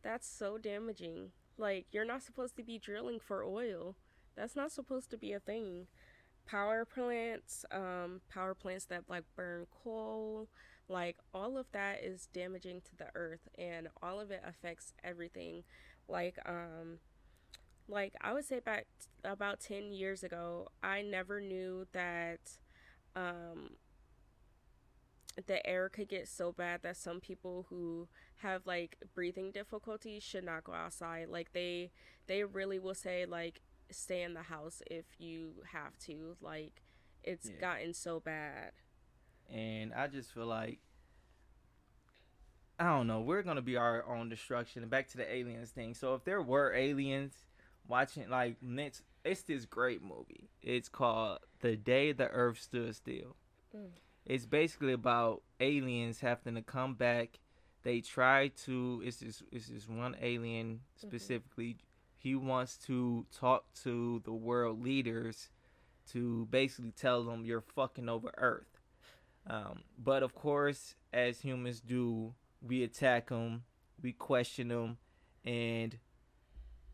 that's 0.03 0.29
so 0.29 0.59
damaging. 0.59 1.31
Like 1.59 1.87
you're 1.93 2.05
not 2.05 2.23
supposed 2.23 2.57
to 2.57 2.63
be 2.65 2.79
drilling 2.79 3.21
for 3.21 3.45
oil. 3.45 3.97
That's 4.37 4.57
not 4.57 4.73
supposed 4.73 5.11
to 5.11 5.19
be 5.19 5.33
a 5.33 5.41
thing 5.41 5.87
power 6.47 6.85
plants, 6.85 7.65
um, 7.71 8.21
power 8.29 8.55
plants 8.55 8.85
that 8.87 9.05
like 9.09 9.25
burn 9.37 9.67
coal, 9.85 10.49
like 10.89 11.17
all 11.33 11.57
of 11.57 11.67
that 11.73 12.03
is 12.03 12.29
damaging 12.33 12.81
to 12.83 12.97
the 12.97 13.07
earth 13.15 13.49
and 13.57 13.89
all 14.03 14.21
of 14.21 14.31
it 14.31 14.43
affects 14.47 14.93
everything. 15.05 15.63
Like 16.09 16.39
um 16.47 16.99
like 17.89 18.15
I 18.21 18.33
would 18.33 18.45
say 18.45 18.61
back 18.61 18.87
t- 19.01 19.07
about 19.25 19.61
10 19.61 19.93
years 19.93 20.23
ago, 20.23 20.69
I 20.83 21.03
never 21.03 21.41
knew 21.41 21.87
that 21.93 22.41
um 23.17 23.71
the 25.47 25.67
air 25.67 25.89
could 25.89 26.09
get 26.09 26.29
so 26.29 26.53
bad 26.53 26.83
that 26.83 26.97
some 26.97 27.21
people 27.21 27.67
who 27.71 28.09
have 28.37 28.67
like 28.67 28.99
breathing 29.15 29.51
difficulties 29.51 30.23
should 30.23 30.45
not 30.45 30.65
go 30.65 30.73
outside 30.73 31.29
like 31.29 31.53
they 31.53 31.91
they 32.27 32.45
really 32.45 32.79
will 32.79 32.95
say 32.95 33.25
like 33.25 33.63
stay 33.93 34.23
in 34.23 34.35
the 34.35 34.43
house 34.43 34.83
if 34.91 35.05
you 35.19 35.53
have 35.73 35.99
to. 36.07 36.37
Like, 36.41 36.83
it's 37.23 37.49
yeah. 37.49 37.61
gotten 37.61 37.95
so 37.95 38.21
bad. 38.21 38.73
And 39.51 39.93
I 39.93 40.07
just 40.09 40.33
feel 40.33 40.47
like 40.47 40.81
I 42.79 42.85
don't 42.85 43.07
know. 43.07 43.21
We're 43.21 43.43
gonna 43.43 43.63
be 43.63 43.77
our 43.77 44.05
own 44.09 44.29
destruction. 44.29 44.83
And 44.83 44.91
back 44.91 45.09
to 45.09 45.17
the 45.17 45.33
aliens 45.33 45.71
thing. 45.71 45.95
So 45.95 46.15
if 46.15 46.25
there 46.25 46.43
were 46.43 46.73
aliens 46.73 47.35
watching, 47.87 48.29
like 48.29 48.57
it's 48.63 49.03
it's 49.25 49.43
this 49.43 49.67
great 49.67 50.03
movie. 50.03 50.49
It's 50.63 50.89
called 50.89 51.39
The 51.61 51.77
Day 51.77 52.13
the 52.13 52.29
Earth 52.29 52.61
Stood 52.61 52.95
Still. 52.97 53.37
Mm. 53.77 53.91
It's 54.25 54.47
basically 54.47 54.93
about 54.93 55.43
aliens 55.61 56.21
having 56.21 56.55
to 56.55 56.63
come 56.63 56.95
back. 56.95 57.41
They 57.83 58.01
try 58.01 58.49
to. 58.65 59.03
It's 59.05 59.19
this. 59.19 59.43
It's 59.51 59.67
this 59.67 59.89
one 59.89 60.17
alien 60.21 60.81
mm-hmm. 60.97 61.07
specifically. 61.07 61.71
Mm-hmm 61.75 61.87
he 62.23 62.37
wants 62.37 62.77
to 62.77 63.27
talk 63.37 63.65
to 63.83 64.23
the 64.25 64.33
world 64.33 64.83
leaders 64.83 65.51
to 66.13 66.47
basically 66.51 66.93
tell 66.93 67.25
them 67.25 67.45
you're 67.45 67.65
fucking 67.75 68.09
over 68.09 68.33
Earth. 68.39 68.79
Um, 69.49 69.81
but 69.99 70.23
of 70.23 70.33
course, 70.33 70.95
as 71.13 71.41
humans 71.41 71.81
do, 71.81 72.33
we 72.61 72.85
attack 72.85 73.31
them, 73.31 73.65
we 74.01 74.13
question 74.13 74.69
them, 74.69 74.99
and 75.45 75.99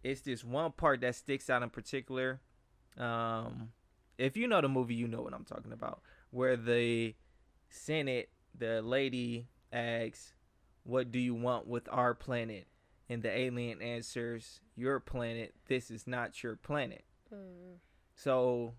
it's 0.02 0.22
this 0.22 0.42
one 0.42 0.72
part 0.72 1.02
that 1.02 1.14
sticks 1.14 1.50
out 1.50 1.62
in 1.62 1.68
particular. 1.68 2.40
Um, 2.96 3.72
if 4.16 4.34
you 4.34 4.48
know 4.48 4.62
the 4.62 4.68
movie, 4.68 4.94
you 4.94 5.08
know 5.08 5.20
what 5.20 5.34
I'm 5.34 5.44
talking 5.44 5.72
about. 5.72 6.00
Where 6.30 6.56
the 6.56 7.14
Senate, 7.68 8.30
the 8.54 8.82
lady 8.82 9.48
asks, 9.72 10.34
"What 10.84 11.10
do 11.10 11.18
you 11.18 11.34
want 11.34 11.66
with 11.66 11.88
our 11.90 12.14
planet?" 12.14 12.66
and 13.08 13.22
the 13.22 13.30
alien 13.30 13.80
answers, 13.80 14.60
"Your 14.76 15.00
planet. 15.00 15.54
This 15.66 15.90
is 15.90 16.06
not 16.06 16.42
your 16.42 16.56
planet." 16.56 17.04
Mm. 17.32 17.78
So, 18.14 18.74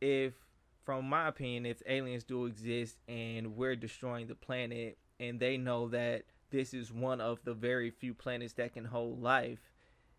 if, 0.00 0.34
from 0.82 1.08
my 1.08 1.28
opinion, 1.28 1.66
if 1.66 1.82
aliens 1.86 2.24
do 2.24 2.46
exist 2.46 2.98
and 3.06 3.56
we're 3.56 3.76
destroying 3.76 4.26
the 4.26 4.34
planet, 4.34 4.98
and 5.20 5.40
they 5.40 5.56
know 5.56 5.88
that 5.88 6.24
this 6.50 6.72
is 6.72 6.92
one 6.92 7.20
of 7.20 7.42
the 7.44 7.54
very 7.54 7.90
few 7.90 8.14
planets 8.14 8.54
that 8.54 8.72
can 8.72 8.86
hold 8.86 9.20
life, 9.22 9.70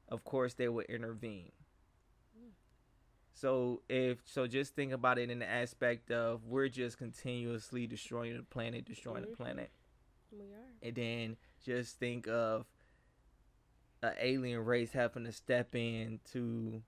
of 0.07 0.23
course 0.23 0.53
they 0.53 0.69
would 0.69 0.85
intervene. 0.85 1.51
Mm. 2.37 2.51
So 3.39 3.83
if 3.87 4.17
so, 4.25 4.47
just 4.47 4.75
think 4.75 4.91
about 4.91 5.17
it 5.17 5.29
in 5.29 5.39
the 5.39 5.49
aspect 5.49 6.11
of 6.11 6.45
we're 6.45 6.67
just 6.67 6.97
continuously 6.97 7.87
destroying 7.87 8.35
the 8.35 8.43
planet, 8.43 8.83
destroying 8.83 9.23
mm-hmm. 9.23 9.31
the 9.31 9.37
planet. 9.37 9.71
We 10.31 10.45
are. 10.45 10.73
And 10.83 10.95
then 10.95 11.37
just 11.63 11.99
think 11.99 12.27
of 12.27 12.65
an 14.01 14.13
alien 14.19 14.63
race 14.65 14.91
having 14.91 15.23
to 15.23 15.31
step 15.31 15.73
in 15.73 16.19
to 16.33 16.81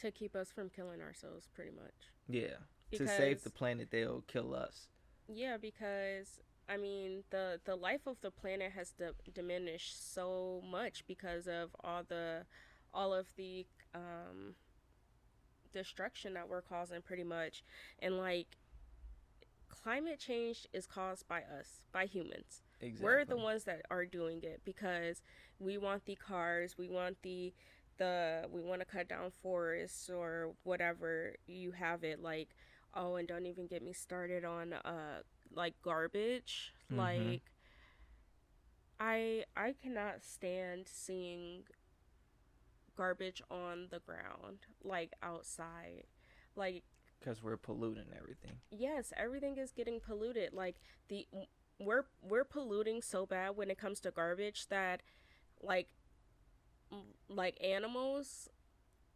to 0.00 0.10
keep 0.10 0.34
us 0.34 0.50
from 0.50 0.68
killing 0.68 1.00
ourselves 1.00 1.48
pretty 1.54 1.70
much 1.70 2.10
yeah 2.28 2.56
because, 2.90 3.08
to 3.08 3.16
save 3.16 3.42
the 3.44 3.50
planet 3.50 3.88
they'll 3.90 4.24
kill 4.26 4.54
us 4.54 4.88
yeah 5.28 5.56
because 5.56 6.40
i 6.68 6.76
mean 6.76 7.22
the 7.30 7.60
the 7.64 7.76
life 7.76 8.06
of 8.06 8.20
the 8.20 8.30
planet 8.30 8.72
has 8.72 8.90
d- 8.90 9.06
diminished 9.32 10.12
so 10.14 10.60
much 10.68 11.04
because 11.06 11.46
of 11.46 11.70
all 11.82 12.02
the 12.06 12.44
all 12.92 13.14
of 13.14 13.26
the 13.36 13.64
um 13.94 14.54
destruction 15.74 16.34
that 16.34 16.48
we're 16.48 16.62
causing 16.62 17.02
pretty 17.02 17.24
much 17.24 17.62
and 17.98 18.16
like 18.16 18.56
climate 19.68 20.18
change 20.18 20.66
is 20.72 20.86
caused 20.86 21.26
by 21.28 21.40
us 21.40 21.82
by 21.92 22.06
humans 22.06 22.62
Exactly. 22.84 23.04
We're 23.04 23.24
the 23.24 23.36
ones 23.36 23.64
that 23.64 23.82
are 23.90 24.04
doing 24.04 24.42
it 24.42 24.60
because 24.64 25.22
we 25.58 25.78
want 25.78 26.04
the 26.04 26.16
cars, 26.16 26.76
we 26.78 26.88
want 26.88 27.16
the 27.22 27.52
the 27.96 28.46
we 28.50 28.60
want 28.60 28.80
to 28.80 28.84
cut 28.84 29.08
down 29.08 29.30
forests 29.40 30.10
or 30.10 30.50
whatever 30.64 31.36
you 31.46 31.70
have 31.70 32.02
it 32.02 32.20
like 32.20 32.48
oh 32.92 33.14
and 33.14 33.28
don't 33.28 33.46
even 33.46 33.68
get 33.68 33.84
me 33.84 33.92
started 33.92 34.44
on 34.44 34.72
uh 34.72 35.20
like 35.54 35.74
garbage 35.80 36.74
mm-hmm. 36.90 36.98
like 36.98 37.42
I 38.98 39.44
I 39.56 39.76
cannot 39.80 40.24
stand 40.24 40.88
seeing 40.88 41.62
garbage 42.96 43.42
on 43.50 43.88
the 43.90 44.00
ground 44.00 44.66
like 44.82 45.12
outside. 45.22 46.04
Like 46.56 46.84
because 47.20 47.42
we're 47.42 47.56
polluting 47.56 48.06
everything. 48.16 48.58
Yes 48.70 49.12
everything 49.16 49.56
is 49.58 49.72
getting 49.72 50.00
polluted. 50.00 50.52
Like 50.52 50.76
the 51.08 51.26
we're 51.80 52.06
we're 52.22 52.44
polluting 52.44 53.02
so 53.02 53.26
bad 53.26 53.56
when 53.56 53.70
it 53.70 53.78
comes 53.78 54.00
to 54.00 54.10
garbage 54.10 54.68
that 54.68 55.02
like 55.62 55.88
like 57.28 57.58
animals 57.62 58.48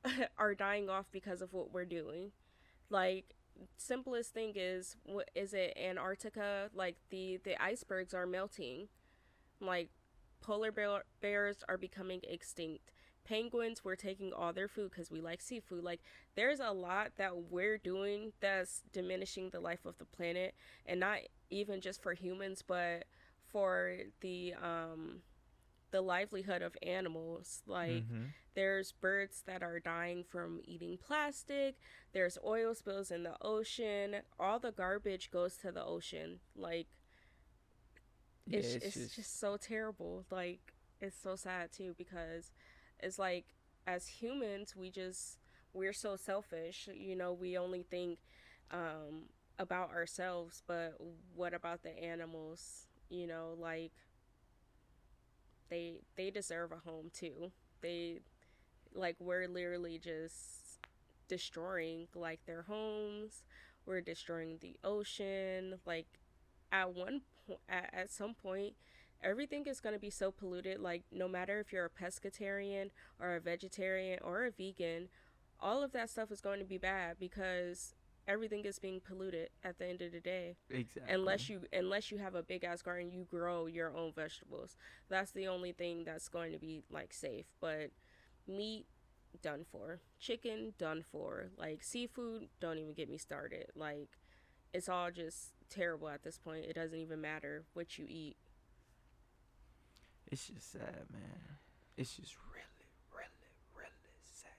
are 0.38 0.54
dying 0.54 0.88
off 0.88 1.06
because 1.12 1.42
of 1.42 1.52
what 1.52 1.72
we're 1.72 1.84
doing. 1.84 2.32
Like 2.90 3.34
simplest 3.76 4.32
thing 4.32 4.52
is 4.54 4.96
what 5.04 5.30
is 5.34 5.54
it 5.54 5.76
antarctica? 5.76 6.70
Like 6.74 6.96
the 7.10 7.38
the 7.44 7.60
icebergs 7.62 8.14
are 8.14 8.26
melting. 8.26 8.88
Like 9.60 9.90
polar 10.40 10.72
bear, 10.72 11.04
bears 11.20 11.58
are 11.68 11.76
becoming 11.76 12.20
extinct 12.28 12.92
penguins 13.28 13.84
we're 13.84 13.96
taking 13.96 14.32
all 14.32 14.52
their 14.52 14.68
food 14.68 14.90
because 14.90 15.10
we 15.10 15.20
like 15.20 15.40
seafood. 15.40 15.84
Like 15.84 16.00
there's 16.34 16.60
a 16.60 16.70
lot 16.70 17.12
that 17.16 17.36
we're 17.50 17.78
doing 17.78 18.32
that's 18.40 18.82
diminishing 18.92 19.50
the 19.50 19.60
life 19.60 19.84
of 19.84 19.98
the 19.98 20.04
planet 20.04 20.54
and 20.86 21.00
not 21.00 21.18
even 21.50 21.80
just 21.80 22.02
for 22.02 22.14
humans 22.14 22.62
but 22.66 23.04
for 23.46 23.96
the 24.20 24.54
um 24.62 25.20
the 25.90 26.00
livelihood 26.00 26.62
of 26.62 26.76
animals. 26.82 27.62
Like 27.66 27.90
mm-hmm. 27.90 28.24
there's 28.54 28.92
birds 28.92 29.42
that 29.46 29.62
are 29.62 29.80
dying 29.80 30.24
from 30.28 30.60
eating 30.64 30.98
plastic. 30.98 31.76
There's 32.12 32.38
oil 32.44 32.74
spills 32.74 33.10
in 33.10 33.22
the 33.22 33.36
ocean. 33.42 34.16
All 34.38 34.58
the 34.58 34.72
garbage 34.72 35.30
goes 35.30 35.56
to 35.58 35.72
the 35.72 35.84
ocean. 35.84 36.40
Like 36.56 36.86
it's, 38.46 38.70
yeah, 38.70 38.76
it's, 38.76 38.84
it's 38.84 38.96
just... 38.96 39.16
just 39.16 39.40
so 39.40 39.56
terrible. 39.56 40.24
Like 40.30 40.72
it's 41.00 41.16
so 41.20 41.36
sad 41.36 41.72
too 41.72 41.94
because 41.96 42.50
it's 43.00 43.18
like 43.18 43.46
as 43.86 44.06
humans 44.06 44.74
we 44.76 44.90
just 44.90 45.38
we're 45.72 45.92
so 45.92 46.16
selfish. 46.16 46.88
You 46.94 47.16
know 47.16 47.32
we 47.32 47.56
only 47.58 47.82
think 47.82 48.18
um 48.70 49.28
about 49.58 49.90
ourselves 49.90 50.62
but 50.66 50.94
what 51.34 51.54
about 51.54 51.82
the 51.82 51.98
animals? 52.02 52.86
You 53.10 53.26
know 53.26 53.54
like 53.58 53.92
they 55.68 56.00
they 56.16 56.30
deserve 56.30 56.72
a 56.72 56.76
home 56.88 57.10
too. 57.12 57.52
They 57.80 58.20
like 58.94 59.16
we're 59.20 59.48
literally 59.48 59.98
just 59.98 60.78
destroying 61.28 62.08
like 62.14 62.40
their 62.46 62.62
homes. 62.62 63.44
We're 63.86 64.00
destroying 64.00 64.58
the 64.60 64.76
ocean. 64.84 65.76
Like 65.86 66.06
at 66.72 66.94
one 66.94 67.22
point 67.46 67.60
at, 67.68 67.90
at 67.92 68.10
some 68.10 68.34
point 68.34 68.74
everything 69.22 69.66
is 69.66 69.80
going 69.80 69.94
to 69.94 70.00
be 70.00 70.10
so 70.10 70.30
polluted 70.30 70.80
like 70.80 71.02
no 71.10 71.26
matter 71.26 71.58
if 71.58 71.72
you're 71.72 71.86
a 71.86 71.90
pescatarian 71.90 72.90
or 73.20 73.34
a 73.34 73.40
vegetarian 73.40 74.18
or 74.22 74.44
a 74.46 74.50
vegan 74.50 75.08
all 75.60 75.82
of 75.82 75.92
that 75.92 76.08
stuff 76.08 76.30
is 76.30 76.40
going 76.40 76.58
to 76.60 76.64
be 76.64 76.78
bad 76.78 77.16
because 77.18 77.94
everything 78.28 78.64
is 78.64 78.78
being 78.78 79.00
polluted 79.00 79.48
at 79.64 79.78
the 79.78 79.86
end 79.86 80.02
of 80.02 80.12
the 80.12 80.20
day. 80.20 80.56
Exactly. 80.70 81.12
unless 81.12 81.48
you 81.48 81.62
unless 81.72 82.10
you 82.12 82.18
have 82.18 82.34
a 82.34 82.42
big 82.42 82.62
ass 82.62 82.82
garden 82.82 83.10
you 83.10 83.26
grow 83.28 83.66
your 83.66 83.96
own 83.96 84.12
vegetables. 84.12 84.76
That's 85.08 85.32
the 85.32 85.48
only 85.48 85.72
thing 85.72 86.04
that's 86.04 86.28
going 86.28 86.52
to 86.52 86.58
be 86.58 86.82
like 86.90 87.12
safe 87.12 87.46
but 87.60 87.90
meat 88.46 88.86
done 89.42 89.64
for. 89.70 90.00
Chicken 90.20 90.74
done 90.78 91.04
for. 91.10 91.50
Like 91.56 91.82
seafood 91.82 92.48
don't 92.60 92.78
even 92.78 92.94
get 92.94 93.10
me 93.10 93.18
started. 93.18 93.66
Like 93.74 94.10
it's 94.74 94.88
all 94.88 95.10
just 95.10 95.54
terrible 95.70 96.08
at 96.08 96.22
this 96.22 96.38
point. 96.38 96.66
It 96.66 96.74
doesn't 96.74 96.98
even 96.98 97.20
matter 97.20 97.64
what 97.72 97.98
you 97.98 98.04
eat 98.08 98.36
It's 100.30 100.46
just 100.48 100.72
sad, 100.72 101.06
man. 101.12 101.58
It's 101.96 102.14
just 102.16 102.34
really, 102.52 102.92
really, 103.12 103.52
really 103.74 104.18
sad. 104.22 104.52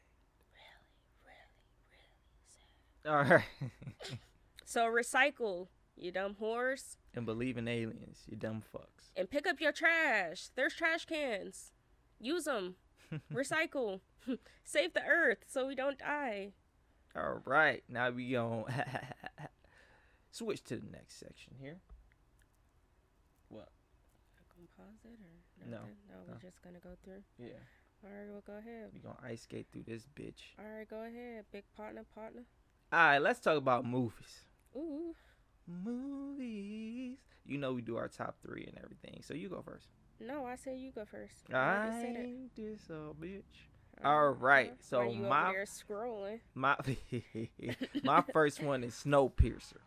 All 3.05 3.23
right. 3.23 3.43
so 4.65 4.86
recycle 4.86 5.67
you 5.95 6.12
dumb 6.12 6.36
whores 6.41 6.97
and 7.15 7.25
believe 7.25 7.58
in 7.58 7.67
aliens, 7.67 8.23
you 8.27 8.36
dumb 8.38 8.62
fucks. 8.73 9.12
and 9.15 9.29
pick 9.29 9.47
up 9.47 9.60
your 9.60 9.71
trash 9.71 10.49
there's 10.55 10.73
trash 10.73 11.05
cans 11.05 11.71
use 12.19 12.43
them 12.45 12.75
recycle 13.34 13.99
save 14.63 14.93
the 14.93 15.03
earth 15.03 15.39
so 15.47 15.65
we 15.67 15.75
don't 15.75 15.97
die 15.99 16.51
All 17.15 17.41
right. 17.45 17.84
Now 17.89 18.10
we 18.12 18.32
going 18.32 18.65
switch 20.32 20.63
to 20.65 20.75
the 20.77 20.86
next 20.91 21.19
section 21.19 21.53
here. 21.60 21.77
What? 23.49 23.69
Pause 24.78 25.00
it 25.06 25.19
or 25.19 25.69
No, 25.69 25.78
nothing? 25.78 25.95
No, 26.10 26.15
no. 26.28 26.34
we're 26.34 26.50
just 26.50 26.62
gonna 26.63 26.80
go 26.80 26.95
through. 27.04 27.24
Yeah. 27.38 27.54
All 28.04 28.10
right, 28.10 28.30
well, 28.32 28.43
go 28.48 28.54
ahead. 28.58 28.89
We 28.93 29.00
gonna 29.00 29.17
ice 29.24 29.41
skate 29.41 29.67
through 29.72 29.84
this 29.88 30.08
bitch. 30.15 30.56
All 30.58 30.65
right, 30.65 30.89
go 30.89 31.02
ahead, 31.04 31.45
big 31.52 31.63
partner, 31.76 32.04
partner. 32.15 32.43
All 32.91 33.00
right. 33.00 33.19
Let's 33.19 33.39
talk 33.39 33.58
about 33.58 33.86
movies. 33.86 34.45
Ooh, 34.76 35.13
Movies. 35.67 37.17
You 37.45 37.58
know 37.58 37.74
we 37.74 37.82
do 37.82 37.98
our 37.98 38.08
top 38.08 38.36
three 38.45 38.65
and 38.65 38.78
everything. 38.84 39.22
So 39.22 39.34
you 39.34 39.50
go 39.50 39.62
first. 39.62 39.88
no, 40.19 40.45
I 40.45 40.56
say 40.56 40.76
you 40.76 40.91
go 40.91 41.06
first. 41.06 41.34
I 41.54 41.88
I 41.88 42.02
said 42.02 42.15
ain't 42.17 42.56
this 42.56 42.89
a 42.89 43.13
bitch. 43.19 43.43
All 44.04 44.30
right, 44.30 44.74
so 44.82 45.12
my- 45.12 45.54
scrolling. 45.65 46.39
My 46.56 46.78
my 48.04 48.24
first 48.34 48.62
one 48.63 48.84
is 48.84 48.93
Snowpiercer. 49.06 49.78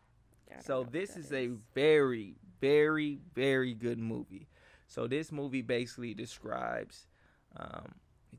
So 0.61 0.85
this 0.89 1.11
that 1.15 1.21
is 1.21 1.33
a 1.33 1.49
very, 1.75 2.35
very, 2.61 3.19
very 3.35 3.73
good 3.73 3.99
movie. 3.99 4.49
So 4.93 5.07
this 5.07 5.33
movie 5.33 5.63
basically 5.63 6.13
describes 6.13 7.07
um, 7.57 7.95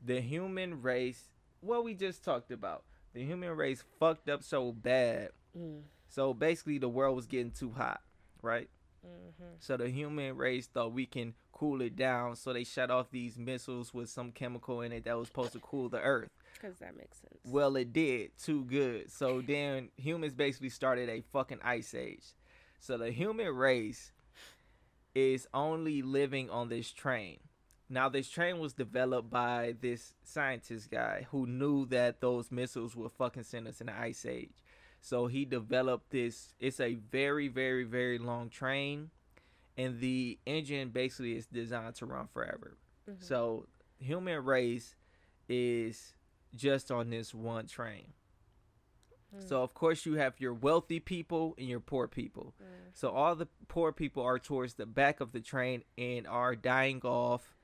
the 0.06 0.20
human 0.20 0.82
race. 0.82 1.28
What 1.60 1.82
we 1.82 1.94
just 1.94 2.22
talked 2.24 2.52
about. 2.52 2.84
The 3.12 3.24
human 3.24 3.50
race 3.56 3.82
fucked 3.98 4.28
up 4.28 4.44
so 4.44 4.70
bad. 4.70 5.30
Mm, 5.58 5.80
So 6.08 6.32
basically, 6.32 6.78
the 6.78 6.88
world 6.88 7.16
was 7.16 7.26
getting 7.26 7.50
too 7.50 7.72
hot, 7.72 8.00
right? 8.40 8.68
mhm. 9.04 9.56
So 9.58 9.76
the 9.76 9.88
human 9.88 10.36
race 10.36 10.68
thought 10.68 10.92
we 10.92 11.06
can 11.06 11.34
cool 11.50 11.80
it 11.82 11.96
down. 11.96 12.36
So 12.36 12.52
they 12.52 12.62
shut 12.62 12.88
off 12.88 13.10
these 13.10 13.36
missiles 13.36 13.92
with 13.92 14.08
some 14.08 14.30
chemical 14.30 14.80
in 14.80 14.92
it 14.92 15.04
that 15.06 15.18
was 15.18 15.26
supposed 15.26 15.54
to 15.54 15.58
cool 15.58 15.88
the 15.88 16.00
earth. 16.00 16.28
Cause 16.62 16.78
that 16.78 16.96
makes 16.96 17.18
sense. 17.18 17.38
Well, 17.44 17.74
it 17.76 17.92
did 17.92 18.30
too 18.38 18.64
good. 18.64 19.10
So 19.10 19.40
then 19.40 19.88
humans 19.96 20.34
basically 20.34 20.70
started 20.70 21.08
a 21.08 21.20
fucking 21.32 21.58
ice 21.64 21.94
age. 21.94 22.24
So 22.78 22.96
the 22.96 23.10
human 23.10 23.52
race 23.54 24.12
is 25.14 25.46
only 25.54 26.02
living 26.02 26.50
on 26.50 26.68
this 26.68 26.90
train. 26.90 27.38
Now, 27.88 28.08
this 28.08 28.28
train 28.28 28.58
was 28.58 28.72
developed 28.72 29.30
by 29.30 29.74
this 29.80 30.14
scientist 30.24 30.90
guy 30.90 31.26
who 31.30 31.46
knew 31.46 31.86
that 31.86 32.20
those 32.20 32.50
missiles 32.50 32.96
would 32.96 33.12
fucking 33.12 33.42
send 33.44 33.68
us 33.68 33.80
in 33.80 33.86
the 33.86 33.98
ice 33.98 34.24
age. 34.24 34.62
So 35.00 35.26
he 35.26 35.44
developed 35.44 36.10
this. 36.10 36.54
It's 36.58 36.80
a 36.80 36.94
very, 36.94 37.48
very, 37.48 37.84
very 37.84 38.18
long 38.18 38.48
train, 38.48 39.10
and 39.76 40.00
the 40.00 40.38
engine 40.46 40.88
basically 40.88 41.36
is 41.36 41.46
designed 41.46 41.96
to 41.96 42.06
run 42.06 42.26
forever. 42.26 42.78
Mhm. 43.06 43.22
So 43.22 43.66
human 43.98 44.42
race 44.44 44.96
is 45.46 46.14
just 46.54 46.90
on 46.90 47.10
this 47.10 47.34
one 47.34 47.66
train. 47.66 48.14
Mm. 49.36 49.48
So 49.48 49.62
of 49.62 49.74
course 49.74 50.06
you 50.06 50.14
have 50.14 50.40
your 50.40 50.54
wealthy 50.54 51.00
people 51.00 51.54
and 51.58 51.68
your 51.68 51.80
poor 51.80 52.06
people. 52.08 52.54
Mm. 52.62 52.66
So 52.92 53.10
all 53.10 53.34
the 53.34 53.48
poor 53.68 53.92
people 53.92 54.22
are 54.22 54.38
towards 54.38 54.74
the 54.74 54.86
back 54.86 55.20
of 55.20 55.32
the 55.32 55.40
train 55.40 55.82
and 55.98 56.26
are 56.26 56.54
dying 56.54 57.00
off. 57.02 57.56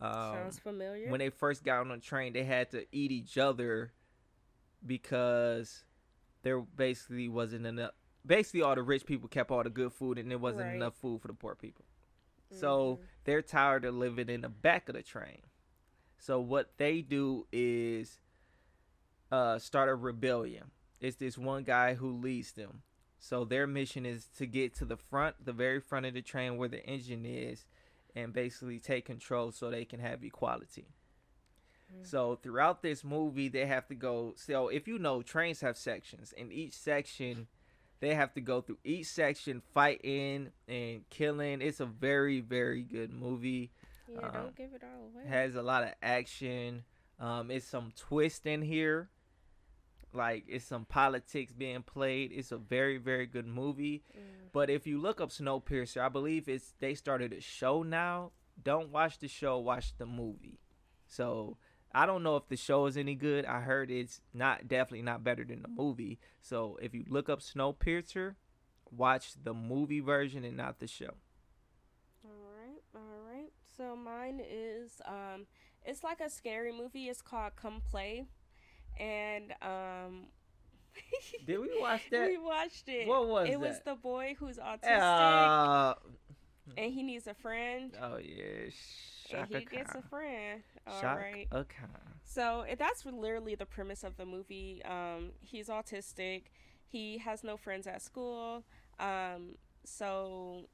Um, 0.00 0.12
Sounds 0.34 0.58
familiar. 0.58 1.10
when 1.10 1.18
they 1.18 1.28
first 1.30 1.62
got 1.62 1.80
on 1.80 1.88
the 1.88 1.98
train, 1.98 2.32
they 2.32 2.44
had 2.44 2.70
to 2.70 2.86
eat 2.90 3.12
each 3.12 3.36
other 3.36 3.92
because 4.84 5.84
there 6.42 6.60
basically 6.60 7.28
wasn't 7.28 7.66
enough. 7.66 7.90
Basically, 8.24 8.62
all 8.62 8.74
the 8.74 8.82
rich 8.82 9.04
people 9.04 9.28
kept 9.28 9.50
all 9.50 9.62
the 9.62 9.70
good 9.70 9.92
food, 9.92 10.18
and 10.18 10.30
there 10.30 10.38
wasn't 10.38 10.66
Right. 10.66 10.74
enough 10.76 10.94
food 10.96 11.20
for 11.20 11.28
the 11.28 11.34
poor 11.34 11.54
people. 11.54 11.84
So 12.50 12.96
Mhm. 12.96 13.06
they're 13.24 13.42
tired 13.42 13.84
of 13.84 13.94
living 13.94 14.28
in 14.28 14.40
the 14.40 14.48
back 14.48 14.88
of 14.88 14.94
the 14.94 15.02
train. 15.02 15.42
So 16.18 16.40
what 16.40 16.76
they 16.78 17.02
do 17.02 17.46
is 17.52 18.20
uh, 19.32 19.58
start 19.60 19.88
a 19.88 19.94
rebellion. 19.94 20.72
It's 21.00 21.16
this 21.16 21.38
one 21.38 21.64
guy 21.64 21.94
who 21.94 22.12
leads 22.12 22.52
them. 22.52 22.82
So 23.18 23.44
their 23.44 23.66
mission 23.66 24.06
is 24.06 24.26
to 24.38 24.46
get 24.46 24.74
to 24.76 24.84
the 24.84 24.96
front, 24.96 25.44
the 25.44 25.52
very 25.52 25.80
front 25.80 26.06
of 26.06 26.14
the 26.14 26.22
train 26.22 26.56
where 26.56 26.68
the 26.68 26.84
engine 26.84 27.26
is, 27.26 27.64
and 28.16 28.32
basically 28.32 28.78
take 28.78 29.04
control 29.04 29.52
so 29.52 29.70
they 29.70 29.84
can 29.84 30.00
have 30.00 30.24
equality. 30.24 30.88
Mm. 31.94 32.06
So 32.06 32.38
throughout 32.42 32.82
this 32.82 33.04
movie, 33.04 33.48
they 33.48 33.66
have 33.66 33.86
to 33.88 33.94
go. 33.94 34.34
So 34.36 34.68
if 34.68 34.88
you 34.88 34.98
know, 34.98 35.22
trains 35.22 35.60
have 35.60 35.76
sections, 35.76 36.32
and 36.36 36.52
each 36.52 36.72
section, 36.72 37.46
they 38.00 38.14
have 38.14 38.32
to 38.34 38.40
go 38.40 38.62
through 38.62 38.78
each 38.84 39.06
section, 39.06 39.62
fighting 39.74 40.50
and 40.66 41.08
killing. 41.10 41.60
It's 41.60 41.80
a 41.80 41.86
very, 41.86 42.40
very 42.40 42.82
good 42.82 43.12
movie. 43.12 43.70
yeah, 44.10 44.26
um, 44.26 44.32
don't 44.32 44.56
give 44.56 44.72
it 44.72 44.82
all 44.82 45.08
away. 45.14 45.28
Has 45.28 45.54
a 45.54 45.62
lot 45.62 45.82
of 45.82 45.90
action. 46.02 46.84
Um, 47.18 47.50
it's 47.50 47.66
some 47.66 47.92
twist 47.94 48.46
in 48.46 48.62
here. 48.62 49.10
Like 50.12 50.44
it's 50.48 50.64
some 50.64 50.84
politics 50.84 51.52
being 51.52 51.82
played. 51.82 52.32
It's 52.32 52.52
a 52.52 52.58
very, 52.58 52.98
very 52.98 53.26
good 53.26 53.46
movie. 53.46 54.02
Mm. 54.16 54.50
But 54.52 54.70
if 54.70 54.86
you 54.86 55.00
look 55.00 55.20
up 55.20 55.30
Snowpiercer, 55.30 56.00
I 56.00 56.08
believe 56.08 56.48
it's 56.48 56.74
they 56.80 56.94
started 56.94 57.32
a 57.32 57.40
show 57.40 57.82
now. 57.82 58.32
Don't 58.62 58.90
watch 58.90 59.18
the 59.18 59.28
show, 59.28 59.58
watch 59.58 59.96
the 59.96 60.06
movie. 60.06 60.58
So 61.06 61.56
I 61.92 62.06
don't 62.06 62.22
know 62.22 62.36
if 62.36 62.48
the 62.48 62.56
show 62.56 62.86
is 62.86 62.96
any 62.96 63.14
good. 63.14 63.44
I 63.44 63.60
heard 63.60 63.90
it's 63.90 64.20
not 64.32 64.68
definitely 64.68 65.02
not 65.02 65.24
better 65.24 65.44
than 65.44 65.62
the 65.62 65.68
movie. 65.68 66.18
So 66.40 66.78
if 66.82 66.94
you 66.94 67.04
look 67.08 67.28
up 67.28 67.40
Snowpiercer, 67.40 68.34
watch 68.90 69.32
the 69.42 69.54
movie 69.54 70.00
version 70.00 70.44
and 70.44 70.56
not 70.56 70.78
the 70.78 70.86
show. 70.86 71.14
All 72.24 72.30
right, 72.56 72.82
all 72.94 73.32
right. 73.32 73.50
So 73.76 73.96
mine 73.96 74.40
is 74.40 75.00
um, 75.06 75.46
it's 75.84 76.04
like 76.04 76.20
a 76.20 76.30
scary 76.30 76.72
movie. 76.72 77.08
It's 77.08 77.22
called 77.22 77.56
Come 77.56 77.80
Play, 77.90 78.26
and 78.98 79.54
um. 79.62 80.26
Did 81.46 81.60
we 81.60 81.70
watch 81.80 82.02
that? 82.10 82.28
we 82.28 82.38
watched 82.38 82.88
it. 82.88 83.06
What 83.06 83.28
was 83.28 83.48
it? 83.48 83.52
It 83.52 83.60
was 83.60 83.80
the 83.84 83.94
boy 83.94 84.34
who's 84.38 84.58
autistic 84.58 85.00
Uh, 85.00 85.94
and 86.76 86.92
he 86.92 87.02
needs 87.02 87.26
a 87.26 87.34
friend, 87.34 87.92
oh 88.00 88.18
yeah, 88.18 88.44
and 88.64 88.72
Shaka 89.30 89.58
he 89.58 89.64
gets 89.64 89.94
a 89.94 90.02
friend. 90.02 90.62
All 90.86 91.00
Shaka 91.00 91.20
right. 91.20 91.48
Khan. 91.50 91.66
So 92.24 92.64
that's 92.78 93.04
literally 93.04 93.54
the 93.54 93.66
premise 93.66 94.04
of 94.04 94.16
the 94.16 94.24
movie. 94.26 94.82
Um, 94.84 95.32
he's 95.40 95.68
autistic. 95.68 96.44
He 96.86 97.18
has 97.18 97.42
no 97.42 97.56
friends 97.56 97.86
at 97.86 98.02
school. 98.02 98.64
Um, 98.98 99.56
so 99.84 100.66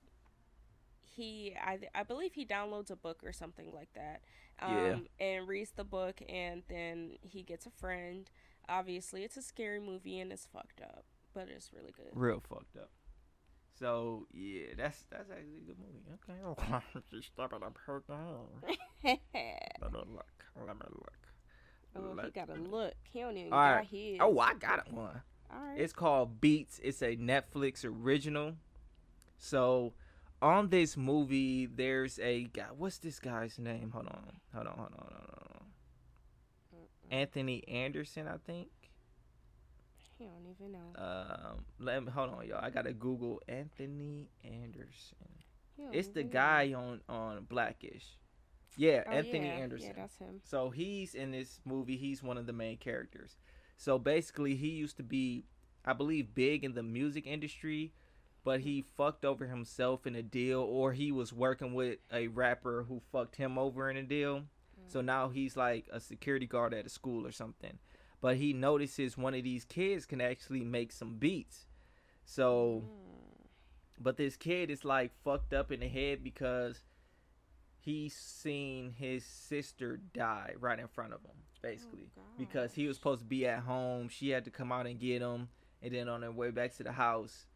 he, 1.01 1.55
I, 1.63 1.79
I 1.95 2.03
believe 2.03 2.35
he 2.35 2.45
downloads 2.45 2.91
a 2.91 2.97
book 2.97 3.23
or 3.25 3.33
something 3.33 3.73
like 3.73 3.89
that. 3.95 4.21
Um, 4.61 5.07
and 5.21 5.47
reads 5.47 5.73
the 5.73 5.85
book, 5.85 6.23
and 6.29 6.63
then 6.69 7.19
he 7.21 7.43
gets 7.43 7.67
a 7.67 7.71
friend. 7.71 8.31
Obviously, 8.69 9.23
it's 9.23 9.37
a 9.37 9.43
scary 9.43 9.81
movie 9.81 10.19
and 10.19 10.33
it's 10.33 10.47
fucked 10.47 10.81
up, 10.81 11.05
but 11.35 11.49
it's 11.55 11.73
really 11.73 11.93
good. 11.97 12.11
Real 12.15 12.43
fucked 12.49 12.77
up. 12.77 12.91
So 13.79 14.27
yeah, 14.33 14.69
that's 14.77 15.05
that's 15.11 15.31
actually 15.31 15.59
a 15.59 15.67
good 15.67 15.77
movie. 15.79 16.49
Okay. 16.65 17.03
Just 17.11 17.29
stop 17.29 17.53
it 17.53 17.63
up 17.63 17.77
her 17.87 18.03
down. 18.09 18.47
Let 19.05 19.93
me 19.93 20.01
look. 20.07 20.45
Let 20.57 20.77
me 20.77 20.87
look. 20.89 21.29
oh, 21.95 22.17
he 22.25 22.31
got 22.31 22.49
a 22.49 22.55
look. 22.55 22.95
He 23.05 23.21
don't 23.21 23.37
even 23.37 23.53
All 23.53 23.59
got 23.59 23.75
right. 23.77 23.87
his. 23.87 24.19
Oh, 24.21 24.39
I 24.39 24.55
got 24.55 24.91
one. 24.91 25.21
All 25.53 25.61
right. 25.61 25.79
It's 25.79 25.93
called 25.93 26.41
Beats. 26.41 26.81
It's 26.83 27.03
a 27.03 27.17
Netflix 27.17 27.85
original. 27.85 28.55
So 29.39 29.93
on 30.43 30.69
this 30.69 30.97
movie, 30.97 31.67
there's 31.67 32.19
a 32.19 32.45
guy. 32.45 32.67
What's 32.77 32.99
this 32.99 33.19
guy's 33.19 33.59
name? 33.59 33.91
Hold 33.93 34.07
on. 34.09 34.33
Hold 34.55 34.67
on. 34.67 34.75
Hold 34.77 34.93
on. 34.93 34.99
Hold 34.99 35.13
on. 35.13 35.67
Hold 36.73 36.83
on. 36.83 37.19
Anthony 37.19 37.67
Anderson, 37.69 38.27
I 38.29 38.37
think. 38.45 38.69
he 40.19 40.25
don't 40.25 40.47
even 40.51 40.73
know. 40.73 40.93
Um, 40.97 41.65
let 41.79 42.05
me 42.05 42.11
hold 42.11 42.31
on, 42.31 42.47
y'all. 42.47 42.61
I 42.65 42.71
gotta 42.71 42.93
Google 42.93 43.41
Anthony 43.49 44.31
Anderson. 44.45 45.17
It's 45.93 46.09
the 46.09 46.21
even 46.21 46.33
know. 46.33 46.33
guy 46.33 46.73
on 46.75 47.01
on 47.09 47.45
Blackish. 47.45 48.19
Yeah, 48.77 49.05
Oh, 49.07 49.11
Anthony 49.13 49.47
yeah, 49.47 49.53
Anderson. 49.55 49.89
Yeah, 49.89 49.93
that's 50.03 50.17
him. 50.19 50.41
So 50.45 50.71
he's 50.71 51.15
in 51.15 51.31
this 51.31 51.61
movie. 51.65 51.97
He's 51.97 52.23
one 52.23 52.37
of 52.39 52.47
the 52.47 52.53
main 52.53 52.77
characters. 52.77 53.37
So 53.77 53.99
basically, 53.99 54.55
he 54.57 54.69
used 54.69 54.97
to 54.99 55.03
be, 55.03 55.45
I 55.85 55.93
believe, 55.93 56.35
big 56.35 56.65
in 56.65 56.75
the 56.75 56.83
music 56.83 57.27
industry, 57.27 57.93
but 58.47 58.61
he 58.61 58.81
fucked 58.81 59.25
over 59.25 59.49
himself 59.49 60.07
in 60.07 60.15
a 60.15 60.23
deal, 60.23 60.61
or 60.61 60.93
he 60.93 61.11
was 61.11 61.33
working 61.33 61.75
with 61.75 61.99
a 62.13 62.29
rapper 62.29 62.87
who 62.89 63.03
fucked 63.11 63.35
him 63.35 63.59
over 63.59 63.91
in 63.91 63.97
a 63.97 64.05
deal. 64.05 64.45
So 64.87 65.01
mm. 65.01 65.05
now 65.05 65.31
he's 65.31 65.57
like 65.57 65.89
a 65.93 65.99
security 65.99 66.47
guard 66.47 66.73
at 66.73 66.87
a 66.87 66.89
school 66.89 67.27
or 67.27 67.33
something. 67.33 67.81
But 68.21 68.37
he 68.37 68.53
notices 68.53 69.19
one 69.19 69.35
of 69.35 69.43
these 69.43 69.65
kids 69.65 70.07
can 70.07 70.21
actually 70.21 70.63
make 70.63 70.93
some 70.93 71.17
beats. 71.17 71.67
So, 72.25 72.85
mm. 72.85 73.49
but 73.99 74.17
this 74.17 74.37
kid 74.37 74.71
is 74.71 74.85
like 74.85 75.11
fucked 75.25 75.53
up 75.53 75.73
in 75.73 75.81
the 75.81 75.89
head 75.89 76.23
because 76.23 76.85
he's 77.81 78.15
seen 78.15 78.95
his 78.97 79.25
sister 79.25 79.99
die 80.15 80.53
right 80.61 80.79
in 80.79 80.87
front 80.87 81.15
of 81.15 81.21
him, 81.23 81.37
basically. 81.63 82.11
Oh, 82.17 82.23
because 82.39 82.75
he 82.75 82.87
was 82.87 82.97
supposed 82.97 83.23
to 83.23 83.27
be 83.27 83.45
at 83.45 83.65
home. 83.65 84.09
She 84.09 84.31
had 84.31 84.45
to 84.45 84.53
come 84.53 84.71
out 84.71 84.87
and 84.87 85.01
get 85.01 85.21
him. 85.21 85.49
And 85.83 85.93
then 85.93 86.09
on 86.09 86.21
their 86.21 86.31
way 86.31 86.51
back 86.51 86.77
to 86.77 86.85
the 86.85 86.93
house, 86.93 87.47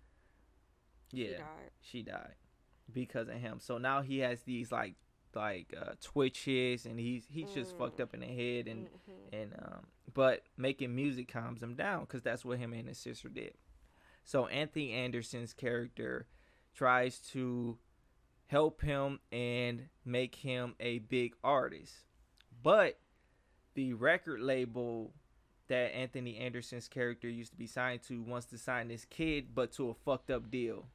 Yeah, 1.13 1.39
died. 1.39 1.71
she 1.81 2.03
died 2.03 2.35
because 2.93 3.29
of 3.29 3.35
him. 3.35 3.59
So 3.61 3.79
now 3.79 4.03
he 4.03 4.19
has 4.21 4.43
these 4.43 4.71
like 4.73 4.95
like 5.35 5.73
uh, 5.81 5.93
twitches, 6.03 6.87
and 6.87 6.99
he's 6.99 7.25
he's 7.31 7.51
just 7.53 7.77
fucked 7.79 8.01
up 8.01 8.15
in 8.15 8.21
the 8.21 8.27
head, 8.27 8.67
and 8.69 8.87
Mhm. 8.87 9.43
and 9.43 9.53
um, 9.63 9.87
but 10.13 10.43
making 10.57 10.95
music 10.95 11.29
calms 11.29 11.63
him 11.63 11.75
down 11.75 12.01
because 12.01 12.23
that's 12.23 12.45
what 12.45 12.59
him 12.59 12.73
and 12.73 12.89
his 12.89 12.99
sister 12.99 13.29
did. 13.29 13.55
So 14.25 14.47
Anthony 14.49 14.93
Anderson's 14.93 15.53
character 15.53 16.27
tries 16.75 17.19
to 17.31 17.79
help 18.47 18.81
him 18.83 19.21
and 19.31 19.89
make 20.05 20.35
him 20.37 20.75
a 20.81 20.99
big 20.99 21.35
artist, 21.45 21.95
but 22.63 22.99
the 23.75 23.93
record 23.95 24.41
label 24.41 25.13
that 25.69 25.95
Anthony 25.95 26.37
Anderson's 26.39 26.89
character 26.89 27.29
used 27.29 27.53
to 27.53 27.57
be 27.57 27.69
signed 27.69 28.03
to 28.03 28.21
wants 28.23 28.47
to 28.47 28.59
sign 28.59 28.89
this 28.89 29.05
kid, 29.05 29.55
but 29.55 29.71
to 29.73 29.89
a 29.91 29.95
fucked 29.95 30.31
up 30.31 30.51
deal. 30.51 30.89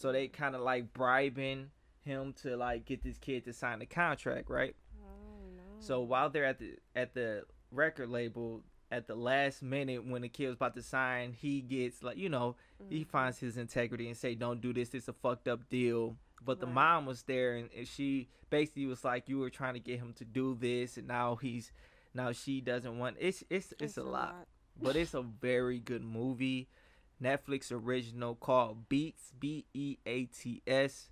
So 0.00 0.12
they 0.12 0.28
kind 0.28 0.54
of 0.54 0.62
like 0.62 0.94
bribing 0.94 1.66
him 2.00 2.32
to 2.42 2.56
like 2.56 2.86
get 2.86 3.02
this 3.02 3.18
kid 3.18 3.44
to 3.44 3.52
sign 3.52 3.80
the 3.80 3.86
contract, 3.86 4.48
right? 4.48 4.74
Oh, 4.98 5.44
no. 5.54 5.62
So 5.80 6.00
while 6.00 6.30
they're 6.30 6.46
at 6.46 6.58
the 6.58 6.76
at 6.96 7.12
the 7.12 7.42
record 7.70 8.08
label, 8.08 8.62
at 8.90 9.06
the 9.06 9.14
last 9.14 9.62
minute 9.62 10.06
when 10.06 10.22
the 10.22 10.30
kid 10.30 10.46
was 10.46 10.54
about 10.54 10.74
to 10.76 10.82
sign, 10.82 11.34
he 11.34 11.60
gets 11.60 12.02
like 12.02 12.16
you 12.16 12.30
know 12.30 12.56
he 12.88 13.04
Mhm. 13.04 13.08
finds 13.08 13.40
his 13.40 13.58
integrity 13.58 14.06
and 14.06 14.16
say, 14.16 14.34
"Don't 14.34 14.62
do 14.62 14.72
this. 14.72 14.94
It's 14.94 15.08
a 15.08 15.12
fucked 15.12 15.48
up 15.48 15.68
deal." 15.68 16.16
But 16.42 16.60
the 16.60 16.66
mom 16.66 17.04
was 17.04 17.24
there 17.24 17.56
and, 17.56 17.68
and 17.76 17.86
she 17.86 18.30
basically 18.48 18.86
was 18.86 19.04
like, 19.04 19.28
"You 19.28 19.38
were 19.38 19.50
trying 19.50 19.74
to 19.74 19.80
get 19.80 19.98
him 19.98 20.14
to 20.14 20.24
do 20.24 20.54
this, 20.54 20.96
and 20.96 21.08
now 21.08 21.36
he's 21.36 21.72
now 22.14 22.32
she 22.32 22.62
doesn't 22.62 22.98
want." 22.98 23.18
It's 23.20 23.44
it's 23.50 23.74
it's, 23.78 23.98
a, 23.98 24.02
lot, 24.02 24.48
but 24.80 24.96
it's 24.96 25.12
a 25.20 25.20
very 25.20 25.78
good 25.78 26.02
movie. 26.02 26.70
Netflix 27.22 27.70
original 27.72 28.34
called 28.34 28.88
Beats 28.88 29.32
B 29.38 29.66
E 29.74 29.98
A 30.06 30.24
T 30.26 30.62
S. 30.66 31.10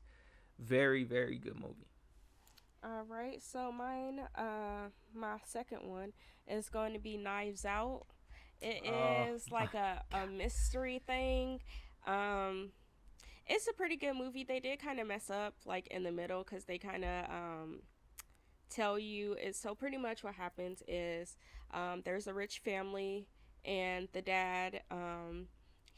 Very 0.58 1.04
very 1.04 1.38
good 1.38 1.56
movie. 1.58 1.88
All 2.84 3.04
right, 3.08 3.42
so 3.42 3.72
mine, 3.72 4.20
uh, 4.36 4.88
my 5.14 5.36
second 5.44 5.82
one 5.88 6.12
is 6.46 6.68
going 6.68 6.92
to 6.92 6.98
be 6.98 7.16
Knives 7.16 7.64
Out. 7.64 8.04
It 8.60 8.82
is 8.84 9.50
Oh, 9.50 9.50
like 9.50 9.74
a, 9.74 10.02
a 10.12 10.26
mystery 10.26 11.00
thing. 11.06 11.60
Um, 12.06 12.70
it's 13.46 13.68
a 13.68 13.72
pretty 13.72 13.96
good 13.96 14.14
movie. 14.16 14.44
They 14.44 14.60
did 14.60 14.80
kind 14.80 15.00
of 15.00 15.06
mess 15.06 15.30
up 15.30 15.54
like 15.66 15.88
in 15.88 16.02
the 16.04 16.12
middle 16.12 16.44
because 16.44 16.64
they 16.64 16.78
kind 16.78 17.04
of 17.04 17.30
um, 17.30 17.82
tell 18.70 18.98
you 18.98 19.34
it's 19.34 19.58
so 19.60 19.74
pretty 19.74 19.98
much 19.98 20.22
what 20.24 20.34
happens 20.34 20.82
is 20.88 21.36
um, 21.72 22.02
there's 22.04 22.26
a 22.26 22.34
rich 22.34 22.60
family 22.60 23.26
and 23.64 24.08
the 24.12 24.22
dad 24.22 24.82
um, 24.90 25.48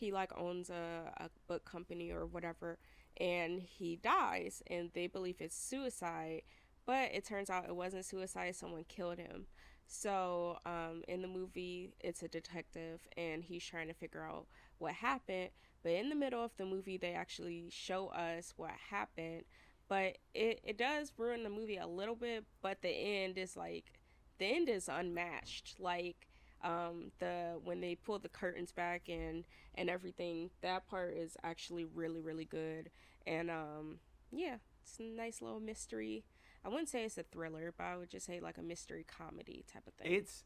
he 0.01 0.11
like 0.13 0.33
owns 0.37 0.71
a, 0.71 1.13
a 1.19 1.29
book 1.47 1.65
company 1.65 2.11
or 2.11 2.27
whatever 2.27 2.79
and 3.19 3.61
he 3.61 3.97
dies 3.97 4.63
and 4.69 4.91
they 4.95 5.07
believe 5.07 5.37
it's 5.41 5.57
suicide 5.57 6.43
but 6.87 7.13
it 7.13 7.25
turns 7.25 7.51
out 7.51 7.67
it 7.69 7.77
wasn't 7.77 8.05
suicide 8.05 8.57
someone 8.57 8.85
killed 8.89 9.19
him. 9.19 9.47
So 9.87 10.59
um, 10.65 11.03
in 11.07 11.23
the 11.23 11.29
movie 11.29 11.93
it's 12.01 12.23
a 12.23 12.29
detective 12.29 13.01
and 13.17 13.45
he's 13.45 13.65
trying 13.65 13.89
to 13.89 13.95
figure 13.95 14.25
out 14.25 14.47
what 14.79 14.95
happened 14.95 15.51
but 15.83 15.93
in 15.93 16.09
the 16.09 16.15
middle 16.15 16.43
of 16.43 16.57
the 16.57 16.65
movie 16.65 16.97
they 16.97 17.13
actually 17.13 17.69
show 17.71 18.09
us 18.09 18.55
what 18.57 18.73
happened 18.91 19.45
but 19.89 20.19
it, 20.35 20.61
it 20.65 20.79
does 20.79 21.13
ruin 21.19 21.43
the 21.43 21.51
movie 21.51 21.77
a 21.77 21.87
little 21.87 22.15
bit 22.15 22.45
but 22.63 22.81
the 22.81 22.89
end 22.89 23.37
is 23.37 23.57
like 23.57 24.01
the 24.41 24.47
end 24.47 24.69
is 24.69 24.89
unmatched. 24.89 25.79
Like 25.79 26.27
um 26.63 27.11
the 27.19 27.59
when 27.65 27.81
they 27.81 27.95
pull 27.95 28.19
the 28.19 28.29
curtains 28.29 28.73
back 28.73 29.09
and 29.09 29.45
and 29.75 29.89
everything 29.89 30.51
that 30.63 30.87
part 30.89 31.17
is 31.17 31.37
actually 31.43 31.85
really 31.85 32.21
really 32.21 32.45
good 32.45 32.91
and 33.27 33.51
um 33.51 33.99
yeah 34.31 34.57
it's 34.83 34.99
a 35.01 35.03
nice 35.03 35.41
little 35.41 35.61
mystery 35.61 36.25
i 36.65 36.69
wouldn't 36.69 36.89
say 36.89 37.05
it's 37.05 37.19
a 37.19 37.23
thriller 37.23 37.73
but 37.77 37.85
i 37.85 37.97
would 37.97 38.11
just 38.11 38.27
say 38.27 38.41
like 38.41 38.59
a 38.59 38.63
mystery 38.63 39.05
comedy 39.07 39.65
type 39.73 39.87
of 39.87 39.95
thing 39.95 40.13
It's 40.13 40.45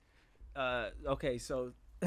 uh 0.56 0.90
okay, 1.06 1.38
so 1.38 1.72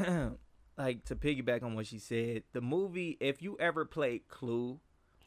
like 0.78 1.04
to 1.04 1.14
piggyback 1.16 1.62
on 1.62 1.74
what 1.74 1.86
she 1.86 1.98
said, 1.98 2.44
the 2.52 2.60
movie 2.60 3.16
if 3.20 3.42
you 3.42 3.56
ever 3.60 3.84
played 3.84 4.28
Clue, 4.28 4.80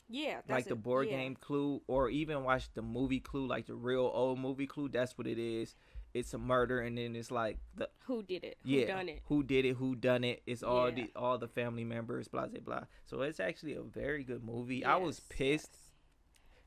yeah 0.10 0.36
that's 0.48 0.50
like 0.50 0.66
the 0.66 0.74
it. 0.74 0.84
board 0.84 1.08
Yeah. 1.10 1.18
game 1.18 1.36
Clue 1.36 1.82
or 1.88 2.10
even 2.10 2.44
watch 2.44 2.70
the 2.74 2.82
movie 2.82 3.20
Clue, 3.20 3.48
like 3.48 3.68
the 3.68 3.76
real 3.76 4.10
old 4.14 4.40
movie 4.40 4.68
Clue, 4.68 4.90
that's 4.90 5.18
what 5.18 5.28
it 5.28 5.38
is. 5.38 5.76
It's 6.14 6.34
a 6.34 6.38
murder 6.38 6.82
and 6.82 6.98
then 6.98 7.16
it's 7.16 7.32
like 7.32 7.58
the 7.76 7.90
who 8.06 8.22
did 8.24 8.44
it 8.44 8.58
who 8.64 8.70
yeah, 8.72 8.88
done 8.88 9.10
it 9.10 9.22
who 9.26 9.44
did 9.44 9.66
it, 9.66 9.76
who 9.78 9.96
done 9.96 10.24
it. 10.24 10.42
It's 10.46 10.62
all 10.64 10.90
Yeah. 10.90 10.96
the 10.96 11.12
all 11.16 11.38
the 11.38 11.48
family 11.48 11.86
members, 11.86 12.28
blah 12.28 12.48
blah 12.48 12.60
blah. 12.60 12.84
So 13.06 13.22
it's 13.22 13.40
actually 13.40 13.74
a 13.76 13.82
very 13.82 14.24
good 14.24 14.44
movie. 14.44 14.84
I 14.84 14.98
was 14.98 15.18
Yes, 15.20 15.28
pissed 15.30 15.72
yes. 15.74 15.92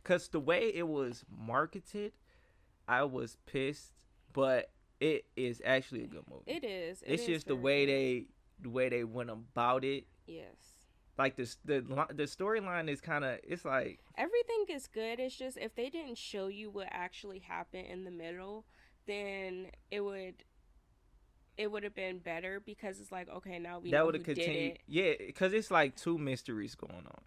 because 0.02 0.28
the 0.28 0.40
way 0.40 0.70
it 0.74 0.88
was 0.88 1.24
marketed, 1.30 2.12
I 2.88 3.04
was 3.04 3.36
pissed. 3.46 3.92
But 4.32 4.70
it 5.00 5.26
is 5.36 5.60
actually 5.64 6.04
a 6.04 6.06
good 6.08 6.24
movie. 6.30 6.50
it 6.50 6.64
is 6.64 7.02
it 7.02 7.12
it's 7.12 7.22
is 7.22 7.28
just 7.28 7.46
the 7.48 7.56
way 7.56 7.84
good. 7.86 7.92
they 7.92 8.26
the 8.62 8.70
way 8.70 8.88
they 8.88 9.04
went 9.04 9.30
about 9.30 9.84
it. 9.84 10.06
yes 10.26 10.56
Like 11.18 11.36
the 11.36 11.54
the 11.64 11.80
the 12.14 12.24
storyline 12.24 12.88
is 12.88 13.00
kind 13.00 13.24
of 13.24 13.38
it's 13.44 13.64
like 13.64 14.00
everything 14.16 14.64
is 14.70 14.86
good. 14.88 15.20
It's 15.20 15.36
just 15.36 15.58
if 15.58 15.74
they 15.74 15.90
didn't 15.90 16.16
show 16.18 16.46
you 16.48 16.70
what 16.70 16.88
actually 16.90 17.40
happened 17.40 17.86
in 17.86 18.04
the 18.04 18.10
middle, 18.10 18.64
then 19.06 19.66
it 19.90 20.00
would 20.00 20.34
it 21.56 21.70
would 21.70 21.84
have 21.84 21.94
been 21.94 22.18
better 22.18 22.60
because 22.64 22.98
it's 23.00 23.12
like 23.12 23.28
okay 23.28 23.58
now 23.58 23.78
we 23.78 23.90
that 23.92 24.04
would 24.04 24.14
have 24.14 24.24
continued. 24.24 24.78
Yeah, 24.86 25.12
because 25.18 25.52
it's 25.52 25.70
like 25.70 25.96
two 25.96 26.18
mysteries 26.18 26.74
going 26.74 27.06
on. 27.06 27.22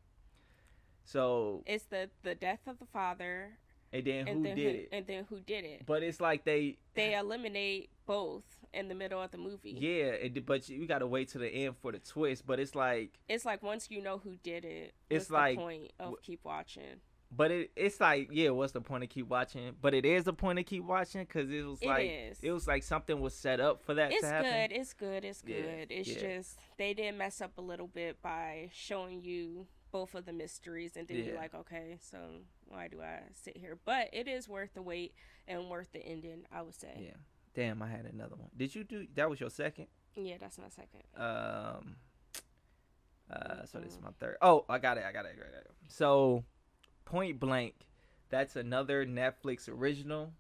So 1.06 1.63
It's 1.66 1.86
the 1.86 2.10
the 2.24 2.36
death 2.36 2.60
of 2.68 2.80
the 2.80 2.86
father 2.86 3.58
and 3.94 4.04
then 4.04 4.28
and 4.28 4.38
who 4.40 4.44
then 4.44 4.56
did 4.58 4.76
who, 4.76 4.82
it? 4.82 4.90
and 4.92 5.08
then 5.08 5.26
who 5.30 5.40
did 5.40 5.63
it. 5.63 5.86
But 5.86 6.04
it's 6.04 6.20
like 6.20 6.44
they 6.44 6.78
They 6.96 7.16
eliminate 7.16 7.90
both 8.06 8.44
in 8.74 8.90
the 8.90 8.96
middle 8.96 9.22
of 9.22 9.32
the 9.32 9.38
movie. 9.38 9.72
yeah, 9.80 10.12
it, 10.12 10.46
but 10.46 10.68
you 10.68 10.86
got 10.88 11.00
to 11.00 11.08
wait 11.08 11.30
to 11.30 11.38
the 11.38 11.48
end 11.48 11.76
for 11.82 11.94
the 11.94 12.00
twist. 12.00 12.46
But 12.46 12.60
it's 12.60 12.76
like 12.76 13.18
It's 13.30 13.46
like 13.46 13.63
once 13.63 13.88
you 13.90 14.02
know 14.02 14.18
who 14.18 14.36
did 14.44 14.66
it, 14.66 14.94
It's 15.10 15.30
like- 15.32 15.56
the 15.58 15.62
point 15.63 15.92
of 16.00 16.06
w- 16.08 16.18
keep 16.22 16.44
watching. 16.44 17.00
But 17.30 17.52
it, 17.52 17.72
it's 17.76 18.00
like, 18.00 18.30
yeah, 18.32 18.50
what's 18.52 18.72
the 18.72 18.80
point 18.82 19.04
of 19.04 19.10
keep 19.10 19.28
watching? 19.28 19.76
But 19.82 19.94
it 19.94 20.06
is 20.06 20.24
the 20.24 20.34
point 20.34 20.58
to 20.58 20.63
keep 20.63 20.84
watching 20.86 21.22
because 21.22 21.52
it 21.52 21.66
was 21.66 21.82
It 21.82 21.88
like 21.88 22.10
is. 22.10 22.40
it 22.42 22.52
was 22.52 22.68
like 22.68 22.84
something 22.84 23.20
was 23.20 23.34
set 23.36 23.60
up 23.60 23.82
for 23.84 23.94
that 23.96 24.12
It's 24.13 24.22
to 24.22 24.28
happen. 24.28 24.70
good. 24.70 24.76
It's 24.80 24.94
good. 24.94 25.26
It's 25.26 25.44
Yeah, 25.46 25.62
good. 25.62 25.88
It's 25.92 26.08
yeah. 26.10 26.20
just 26.40 26.58
they 26.78 26.94
did 26.94 27.16
mess 27.16 27.42
up 27.42 27.58
a 27.58 27.62
little 27.62 27.88
bit 27.88 28.22
by 28.22 28.70
showing 28.74 29.24
you 29.24 29.68
both 29.92 30.16
of 30.16 30.26
the 30.26 30.34
mysteries, 30.34 30.96
and 30.98 31.08
then 31.08 31.24
you're 31.24 31.36
like, 31.36 31.54
okay, 31.56 31.98
so 32.02 32.18
why 32.66 32.88
do 32.88 33.02
I 33.02 33.20
sit 33.34 33.58
here? 33.58 33.78
But 33.84 34.10
it 34.13 34.28
is 34.28 34.48
worth 34.48 34.74
the 34.74 34.82
wait 34.82 35.13
and 35.48 35.70
worth 35.70 35.92
the 35.92 36.00
ending. 36.06 36.46
I 36.52 36.62
would 36.62 36.76
say. 36.76 36.94
Yeah. 36.98 37.16
Damn, 37.54 37.82
I 37.82 37.88
had 37.90 38.06
another 38.06 38.36
one. 38.36 38.50
Did 38.56 38.74
you 38.76 38.84
do 38.84 39.06
that? 39.16 39.30
Was 39.30 39.40
your 39.40 39.50
second? 39.50 39.88
Yeah, 40.16 40.36
that's 40.40 40.58
my 40.58 40.70
second. 40.70 41.04
Um. 41.16 41.96
Uh, 43.30 43.66
so 43.66 43.80
this 43.80 43.91
is 43.91 43.99
my 44.01 44.12
third. 44.22 44.38
Oh, 44.41 44.64
I 44.70 44.78
got 44.78 44.97
it. 44.97 45.04
I 45.06 45.12
got 45.12 45.26
it. 45.26 45.34
I 45.34 45.38
got 45.38 45.47
it. 45.60 45.72
So, 45.89 46.45
Point 47.08 47.39
Blank. 47.39 47.74
That's 48.30 48.58
another 48.58 49.05
Netflix 49.05 49.70
original. 49.70 50.34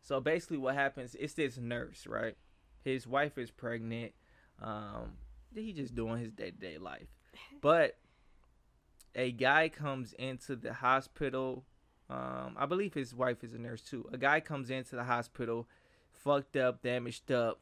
So 0.00 0.20
basically, 0.20 0.58
what 0.58 0.76
happens? 0.76 1.16
It's 1.18 1.34
this 1.34 1.58
nurse, 1.58 2.06
right? 2.06 2.36
His 2.84 3.08
wife 3.08 3.36
is 3.38 3.50
pregnant. 3.50 4.12
Um, 4.62 5.14
he 5.52 5.72
just 5.72 5.96
doing 5.96 6.20
his 6.20 6.30
day 6.30 6.52
to 6.52 6.56
day 6.56 6.78
life, 6.78 7.08
but 7.60 7.96
a 9.16 9.32
guy 9.32 9.68
comes 9.68 10.12
into 10.12 10.54
the 10.54 10.74
hospital. 10.74 11.64
Um, 12.08 12.54
I 12.56 12.66
believe 12.66 12.94
his 12.94 13.12
wife 13.12 13.42
is 13.42 13.52
a 13.54 13.58
nurse 13.58 13.82
too. 13.82 14.08
A 14.12 14.18
guy 14.18 14.38
comes 14.38 14.70
into 14.70 14.94
the 14.94 15.04
hospital, 15.04 15.66
fucked 16.12 16.56
up, 16.56 16.82
damaged 16.82 17.32
up, 17.32 17.58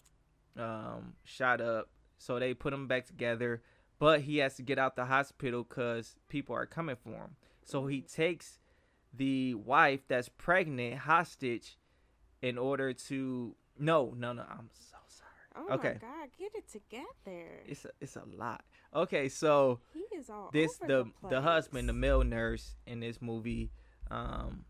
um, 0.58 1.14
shot 1.24 1.62
up. 1.62 1.88
So 2.18 2.38
they 2.38 2.52
put 2.52 2.74
him 2.74 2.88
back 2.88 3.06
together, 3.06 3.62
but 3.98 4.20
he 4.20 4.38
has 4.38 4.56
to 4.56 4.62
get 4.62 4.78
out 4.78 4.96
the 4.96 5.06
hospital 5.06 5.64
because 5.64 6.16
people 6.28 6.54
are 6.54 6.66
coming 6.66 6.96
for 6.96 7.10
him. 7.10 7.36
So 7.64 7.86
he 7.86 8.02
takes 8.02 8.58
the 9.12 9.54
wife 9.54 10.00
that's 10.08 10.28
pregnant 10.28 10.98
hostage 10.98 11.76
in 12.42 12.58
order 12.58 12.92
to. 12.92 13.54
No, 13.78 14.14
no, 14.16 14.32
no. 14.32 14.42
I'm 14.48 14.70
so 14.72 14.96
sorry. 15.08 15.30
Oh 15.68 15.74
Okay. 15.74 15.98
my 16.00 16.08
God, 16.08 16.28
get 16.38 16.52
it 16.54 16.68
together. 16.70 17.62
It's 17.66 17.84
a, 17.84 17.90
it's 18.00 18.16
a 18.16 18.22
lot. 18.36 18.64
Okay, 18.94 19.28
so 19.28 19.80
he 19.92 20.00
is 20.16 20.30
all 20.30 20.50
this 20.52 20.78
over 20.82 20.86
the 21.04 21.10
the, 21.22 21.28
the 21.36 21.40
husband, 21.42 21.88
the 21.88 21.92
male 21.92 22.22
nurse 22.22 22.76
in 22.86 23.00
this 23.00 23.20
movie, 23.20 23.70
um, 24.10 24.64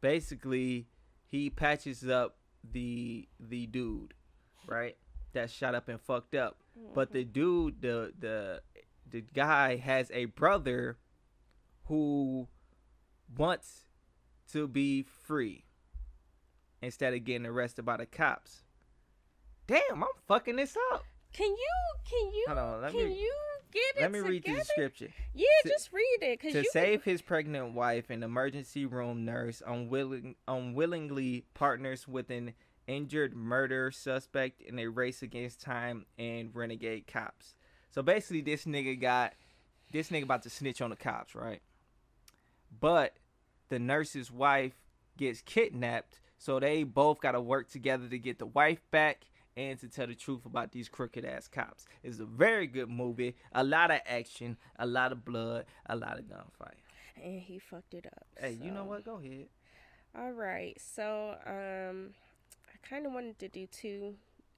basically 0.00 0.86
he 1.26 1.50
patches 1.50 2.08
up 2.08 2.36
the 2.70 3.28
the 3.40 3.66
dude, 3.66 4.14
right? 4.66 4.96
That 5.32 5.50
shot 5.50 5.74
up 5.74 5.88
and 5.88 6.00
fucked 6.00 6.34
up. 6.34 6.58
But 6.94 7.12
the 7.12 7.24
dude, 7.24 7.80
the 7.82 8.12
the 8.18 8.62
the 9.10 9.20
guy 9.20 9.76
has 9.76 10.10
a 10.12 10.26
brother 10.26 10.98
who 11.86 12.48
wants 13.36 13.84
to 14.52 14.66
be 14.68 15.02
free 15.02 15.64
instead 16.80 17.14
of 17.14 17.24
getting 17.24 17.46
arrested 17.46 17.84
by 17.84 17.96
the 17.96 18.06
cops. 18.06 18.62
Damn, 19.66 20.02
I'm 20.02 20.08
fucking 20.26 20.56
this 20.56 20.76
up. 20.92 21.04
Can 21.32 21.46
you 21.48 21.68
can 22.08 22.32
you 22.34 22.46
on, 22.48 22.90
can 22.90 23.08
me 23.08 23.20
you 23.22 23.32
get 23.72 23.96
it 23.96 24.02
let 24.02 24.12
me 24.12 24.18
read 24.20 24.42
the 24.42 24.48
together? 24.48 24.58
description. 24.64 25.12
Yeah, 25.34 25.46
To- 25.62 25.68
just 25.70 25.92
read 25.92 26.18
it 26.20 26.40
To 26.40 26.64
save 26.72 27.04
his 27.04 27.22
pregnant 27.22 27.72
wife, 27.74 28.10
an 28.10 28.22
emergency 28.22 28.84
room 28.84 29.24
nurse 29.24 29.62
unwilling, 29.66 30.34
unwillingly 30.46 31.46
partners 31.54 32.06
with 32.06 32.28
an 32.30 32.52
injured 32.86 33.34
murder 33.34 33.90
suspect 33.90 34.60
in 34.60 34.78
a 34.78 34.88
race 34.88 35.22
against 35.22 35.60
time 35.62 36.04
and 36.18 36.54
renegade 36.54 37.06
cops. 37.06 37.54
So 37.90 38.02
basically, 38.02 38.42
this 38.42 38.64
nigga 38.66 39.00
got 39.00 39.32
this 39.90 40.10
nigga 40.10 40.24
about 40.24 40.42
to 40.42 40.50
snitch 40.50 40.82
on 40.82 40.90
the 40.90 40.96
cops, 40.96 41.34
right? 41.34 41.62
But 42.80 43.16
the 43.68 43.78
nurse's 43.78 44.30
wife 44.30 44.74
gets 45.16 45.40
kidnapped, 45.42 46.20
so 46.38 46.58
they 46.58 46.84
both 46.84 47.20
got 47.20 47.32
to 47.32 47.40
work 47.40 47.70
together 47.70 48.08
to 48.08 48.18
get 48.18 48.38
the 48.38 48.46
wife 48.46 48.80
back 48.90 49.24
and 49.56 49.78
to 49.80 49.88
tell 49.88 50.06
the 50.06 50.14
truth 50.14 50.46
about 50.46 50.72
these 50.72 50.88
crooked 50.88 51.24
ass 51.24 51.46
cops. 51.46 51.84
It's 52.02 52.18
a 52.20 52.24
very 52.24 52.66
good 52.66 52.88
movie. 52.88 53.36
A 53.52 53.62
lot 53.62 53.90
of 53.90 54.00
action, 54.06 54.56
a 54.78 54.86
lot 54.86 55.12
of 55.12 55.24
blood, 55.24 55.66
a 55.86 55.96
lot 55.96 56.18
of 56.18 56.24
gunfight. 56.24 56.80
and 57.22 57.40
he 57.40 57.58
fucked 57.58 57.94
it 57.94 58.06
up. 58.06 58.26
Hey, 58.40 58.56
you 58.62 58.70
know 58.70 58.84
what? 58.84 59.04
Go 59.04 59.16
ahead. 59.16 59.46
All 60.18 60.32
right, 60.32 60.78
so 60.80 61.36
um, 61.46 62.10
I 62.68 62.86
kind 62.88 63.06
of 63.06 63.12
wanted 63.12 63.38
to 63.38 63.48
do 63.48 63.66
two, 63.66 64.14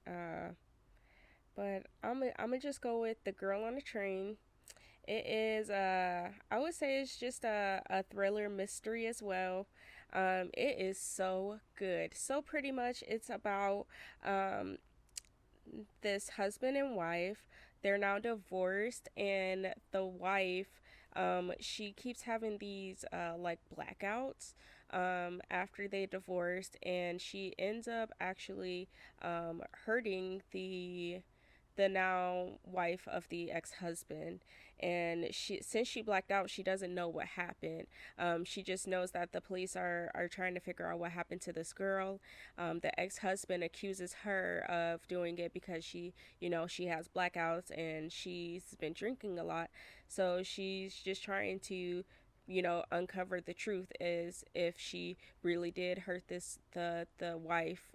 uh, 0.07 0.49
but 1.55 1.83
I'm 2.03 2.23
i 2.23 2.33
I'm 2.37 2.47
gonna 2.49 2.59
just 2.59 2.81
go 2.81 2.99
with 2.99 3.23
the 3.23 3.31
girl 3.31 3.63
on 3.63 3.75
the 3.75 3.81
train. 3.81 4.35
It 5.07 5.25
is 5.27 5.69
uh, 5.69 6.29
I 6.49 6.57
would 6.59 6.73
say 6.73 6.99
it's 7.01 7.17
just 7.17 7.43
a 7.45 7.81
a 7.89 8.03
thriller 8.03 8.49
mystery 8.49 9.05
as 9.07 9.21
well. 9.21 9.67
Um, 10.13 10.49
it 10.53 10.79
is 10.79 10.97
so 10.99 11.59
good. 11.77 12.13
So 12.15 12.41
pretty 12.41 12.71
much, 12.71 13.03
it's 13.07 13.29
about 13.29 13.85
um, 14.23 14.77
this 16.01 16.29
husband 16.29 16.77
and 16.77 16.95
wife. 16.95 17.47
They're 17.81 17.97
now 17.97 18.19
divorced, 18.19 19.09
and 19.15 19.73
the 19.91 20.05
wife, 20.05 20.81
um, 21.15 21.51
she 21.59 21.91
keeps 21.91 22.21
having 22.23 22.57
these 22.57 23.05
uh, 23.13 23.33
like 23.37 23.59
blackouts 23.75 24.53
um, 24.91 25.41
after 25.51 25.87
they 25.87 26.05
divorced, 26.07 26.77
and 26.83 27.21
she 27.21 27.53
ends 27.59 27.87
up 27.87 28.11
actually 28.19 28.87
um, 29.21 29.61
hurting 29.85 30.41
the 30.51 31.19
the 31.75 31.89
now 31.89 32.59
wife 32.63 33.07
of 33.07 33.27
the 33.29 33.51
ex-husband. 33.51 34.41
And 34.79 35.27
she 35.31 35.59
since 35.61 35.87
she 35.87 36.01
blacked 36.01 36.31
out 36.31 36.49
she 36.49 36.61
doesn't 36.61 36.93
know 36.93 37.07
what 37.07 37.25
happened. 37.27 37.87
Um, 38.19 38.43
she 38.43 38.61
just 38.61 38.87
knows 38.87 39.11
that 39.11 39.31
the 39.31 39.39
police 39.41 39.75
are 39.75 40.11
are 40.13 40.27
trying 40.27 40.53
to 40.55 40.59
figure 40.59 40.91
out 40.91 40.99
what 40.99 41.11
happened 41.11 41.41
to 41.41 41.53
this 41.53 41.71
girl. 41.71 42.19
Um, 42.57 42.79
the 42.79 42.97
ex-husband 42.99 43.63
accuses 43.63 44.13
her 44.23 44.65
of 44.69 45.07
doing 45.07 45.37
it 45.37 45.53
because 45.53 45.85
she 45.85 46.13
you 46.39 46.49
know 46.49 46.67
she 46.67 46.87
has 46.87 47.07
blackouts 47.07 47.71
and 47.77 48.11
she's 48.11 48.75
been 48.79 48.93
drinking 48.93 49.39
a 49.39 49.43
lot. 49.43 49.69
So 50.07 50.43
she's 50.43 50.93
just 50.95 51.23
trying 51.23 51.59
to 51.61 52.03
you 52.47 52.61
know 52.61 52.83
uncover 52.91 53.41
the 53.41 53.53
truth 53.53 53.91
is 53.99 54.43
if 54.53 54.75
she 54.77 55.17
really 55.41 55.71
did 55.71 55.99
hurt 55.99 56.23
this 56.27 56.59
the 56.73 57.07
the 57.17 57.37
wife 57.37 57.91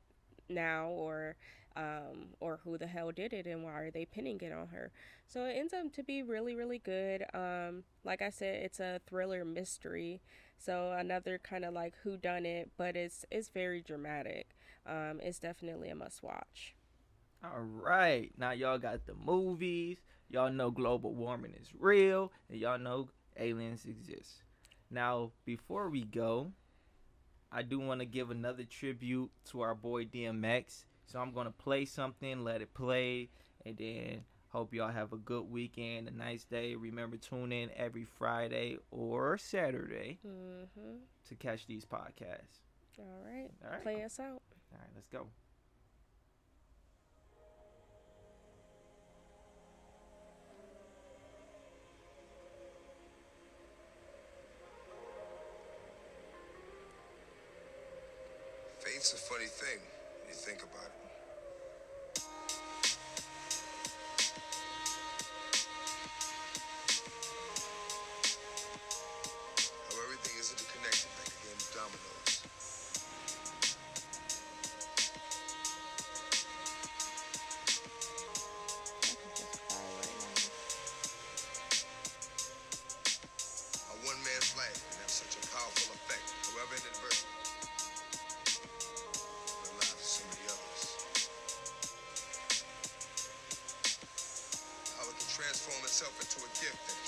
now 0.48 0.88
or 0.88 1.36
um, 1.80 2.28
or 2.40 2.60
who 2.64 2.76
the 2.76 2.86
hell 2.86 3.10
did 3.10 3.32
it 3.32 3.46
and 3.46 3.64
why 3.64 3.72
are 3.72 3.90
they 3.90 4.04
pinning 4.04 4.38
it 4.40 4.52
on 4.52 4.68
her 4.68 4.90
so 5.26 5.44
it 5.44 5.54
ends 5.56 5.72
up 5.72 5.92
to 5.92 6.02
be 6.02 6.22
really 6.22 6.54
really 6.54 6.78
good 6.78 7.24
um, 7.34 7.84
like 8.04 8.22
i 8.22 8.30
said 8.30 8.62
it's 8.62 8.80
a 8.80 9.00
thriller 9.06 9.44
mystery 9.44 10.20
so 10.58 10.92
another 10.92 11.38
kind 11.38 11.64
of 11.64 11.72
like 11.72 11.94
who 12.02 12.16
done 12.16 12.44
it 12.44 12.70
but 12.76 12.96
it's 12.96 13.24
it's 13.30 13.48
very 13.48 13.80
dramatic 13.80 14.50
um, 14.86 15.20
it's 15.22 15.38
definitely 15.38 15.88
a 15.88 15.94
must 15.94 16.22
watch 16.22 16.74
All 17.44 17.60
right. 17.60 18.30
Now 18.36 18.52
y'all 18.52 18.78
got 18.78 19.06
the 19.06 19.14
movies. 19.14 19.98
Y'all 20.28 20.50
know 20.52 20.70
global 20.70 21.14
warming 21.14 21.54
is 21.60 21.68
real, 21.78 22.30
and 22.48 22.58
y'all 22.60 22.78
know 22.78 23.08
aliens 23.38 23.84
exist. 23.86 24.42
Now, 24.90 25.32
before 25.44 25.88
we 25.88 26.04
go, 26.04 26.52
I 27.52 27.62
do 27.62 27.80
want 27.80 28.00
to 28.00 28.06
give 28.06 28.30
another 28.30 28.64
tribute 28.64 29.30
to 29.50 29.62
our 29.62 29.74
boy 29.74 30.04
DMX. 30.04 30.84
So 31.10 31.18
I'm 31.18 31.32
gonna 31.32 31.50
play 31.50 31.86
something, 31.86 32.44
let 32.44 32.62
it 32.62 32.72
play, 32.72 33.30
and 33.66 33.76
then 33.76 34.22
hope 34.50 34.72
y'all 34.72 34.92
have 34.92 35.12
a 35.12 35.16
good 35.16 35.50
weekend, 35.50 36.06
a 36.06 36.12
nice 36.12 36.44
day. 36.44 36.76
Remember, 36.76 37.16
tune 37.16 37.50
in 37.50 37.68
every 37.76 38.04
Friday 38.04 38.78
or 38.92 39.36
Saturday 39.36 40.20
mm-hmm. 40.24 40.98
to 41.28 41.34
catch 41.34 41.66
these 41.66 41.84
podcasts. 41.84 42.62
all 42.96 43.04
right 43.26 43.50
All 43.64 43.72
right. 43.72 43.82
play 43.82 44.04
us 44.04 44.20
out 44.20 44.40
All 44.72 44.78
right, 44.78 44.88
let's 44.94 45.08
go. 45.08 45.26
Fate's 58.78 59.12
a 59.12 59.16
funny 59.16 59.46
thing 59.46 59.80
when 60.20 60.28
you 60.28 60.34
think 60.34 60.62
about 60.62 60.86
it. 60.86 60.99
Itself 96.00 96.16
into 96.20 96.40
a 96.40 96.48
gift 96.64 96.99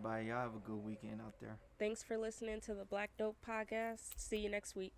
everybody. 0.00 0.28
Y'all 0.28 0.40
have 0.40 0.54
a 0.54 0.66
good 0.66 0.82
weekend 0.82 1.20
out 1.20 1.34
there. 1.40 1.58
Thanks 1.78 2.02
for 2.02 2.16
listening 2.16 2.60
to 2.62 2.74
the 2.74 2.84
Black 2.84 3.10
Dope 3.18 3.36
Podcast. 3.46 4.12
See 4.16 4.38
you 4.38 4.48
next 4.48 4.74
week. 4.74 4.94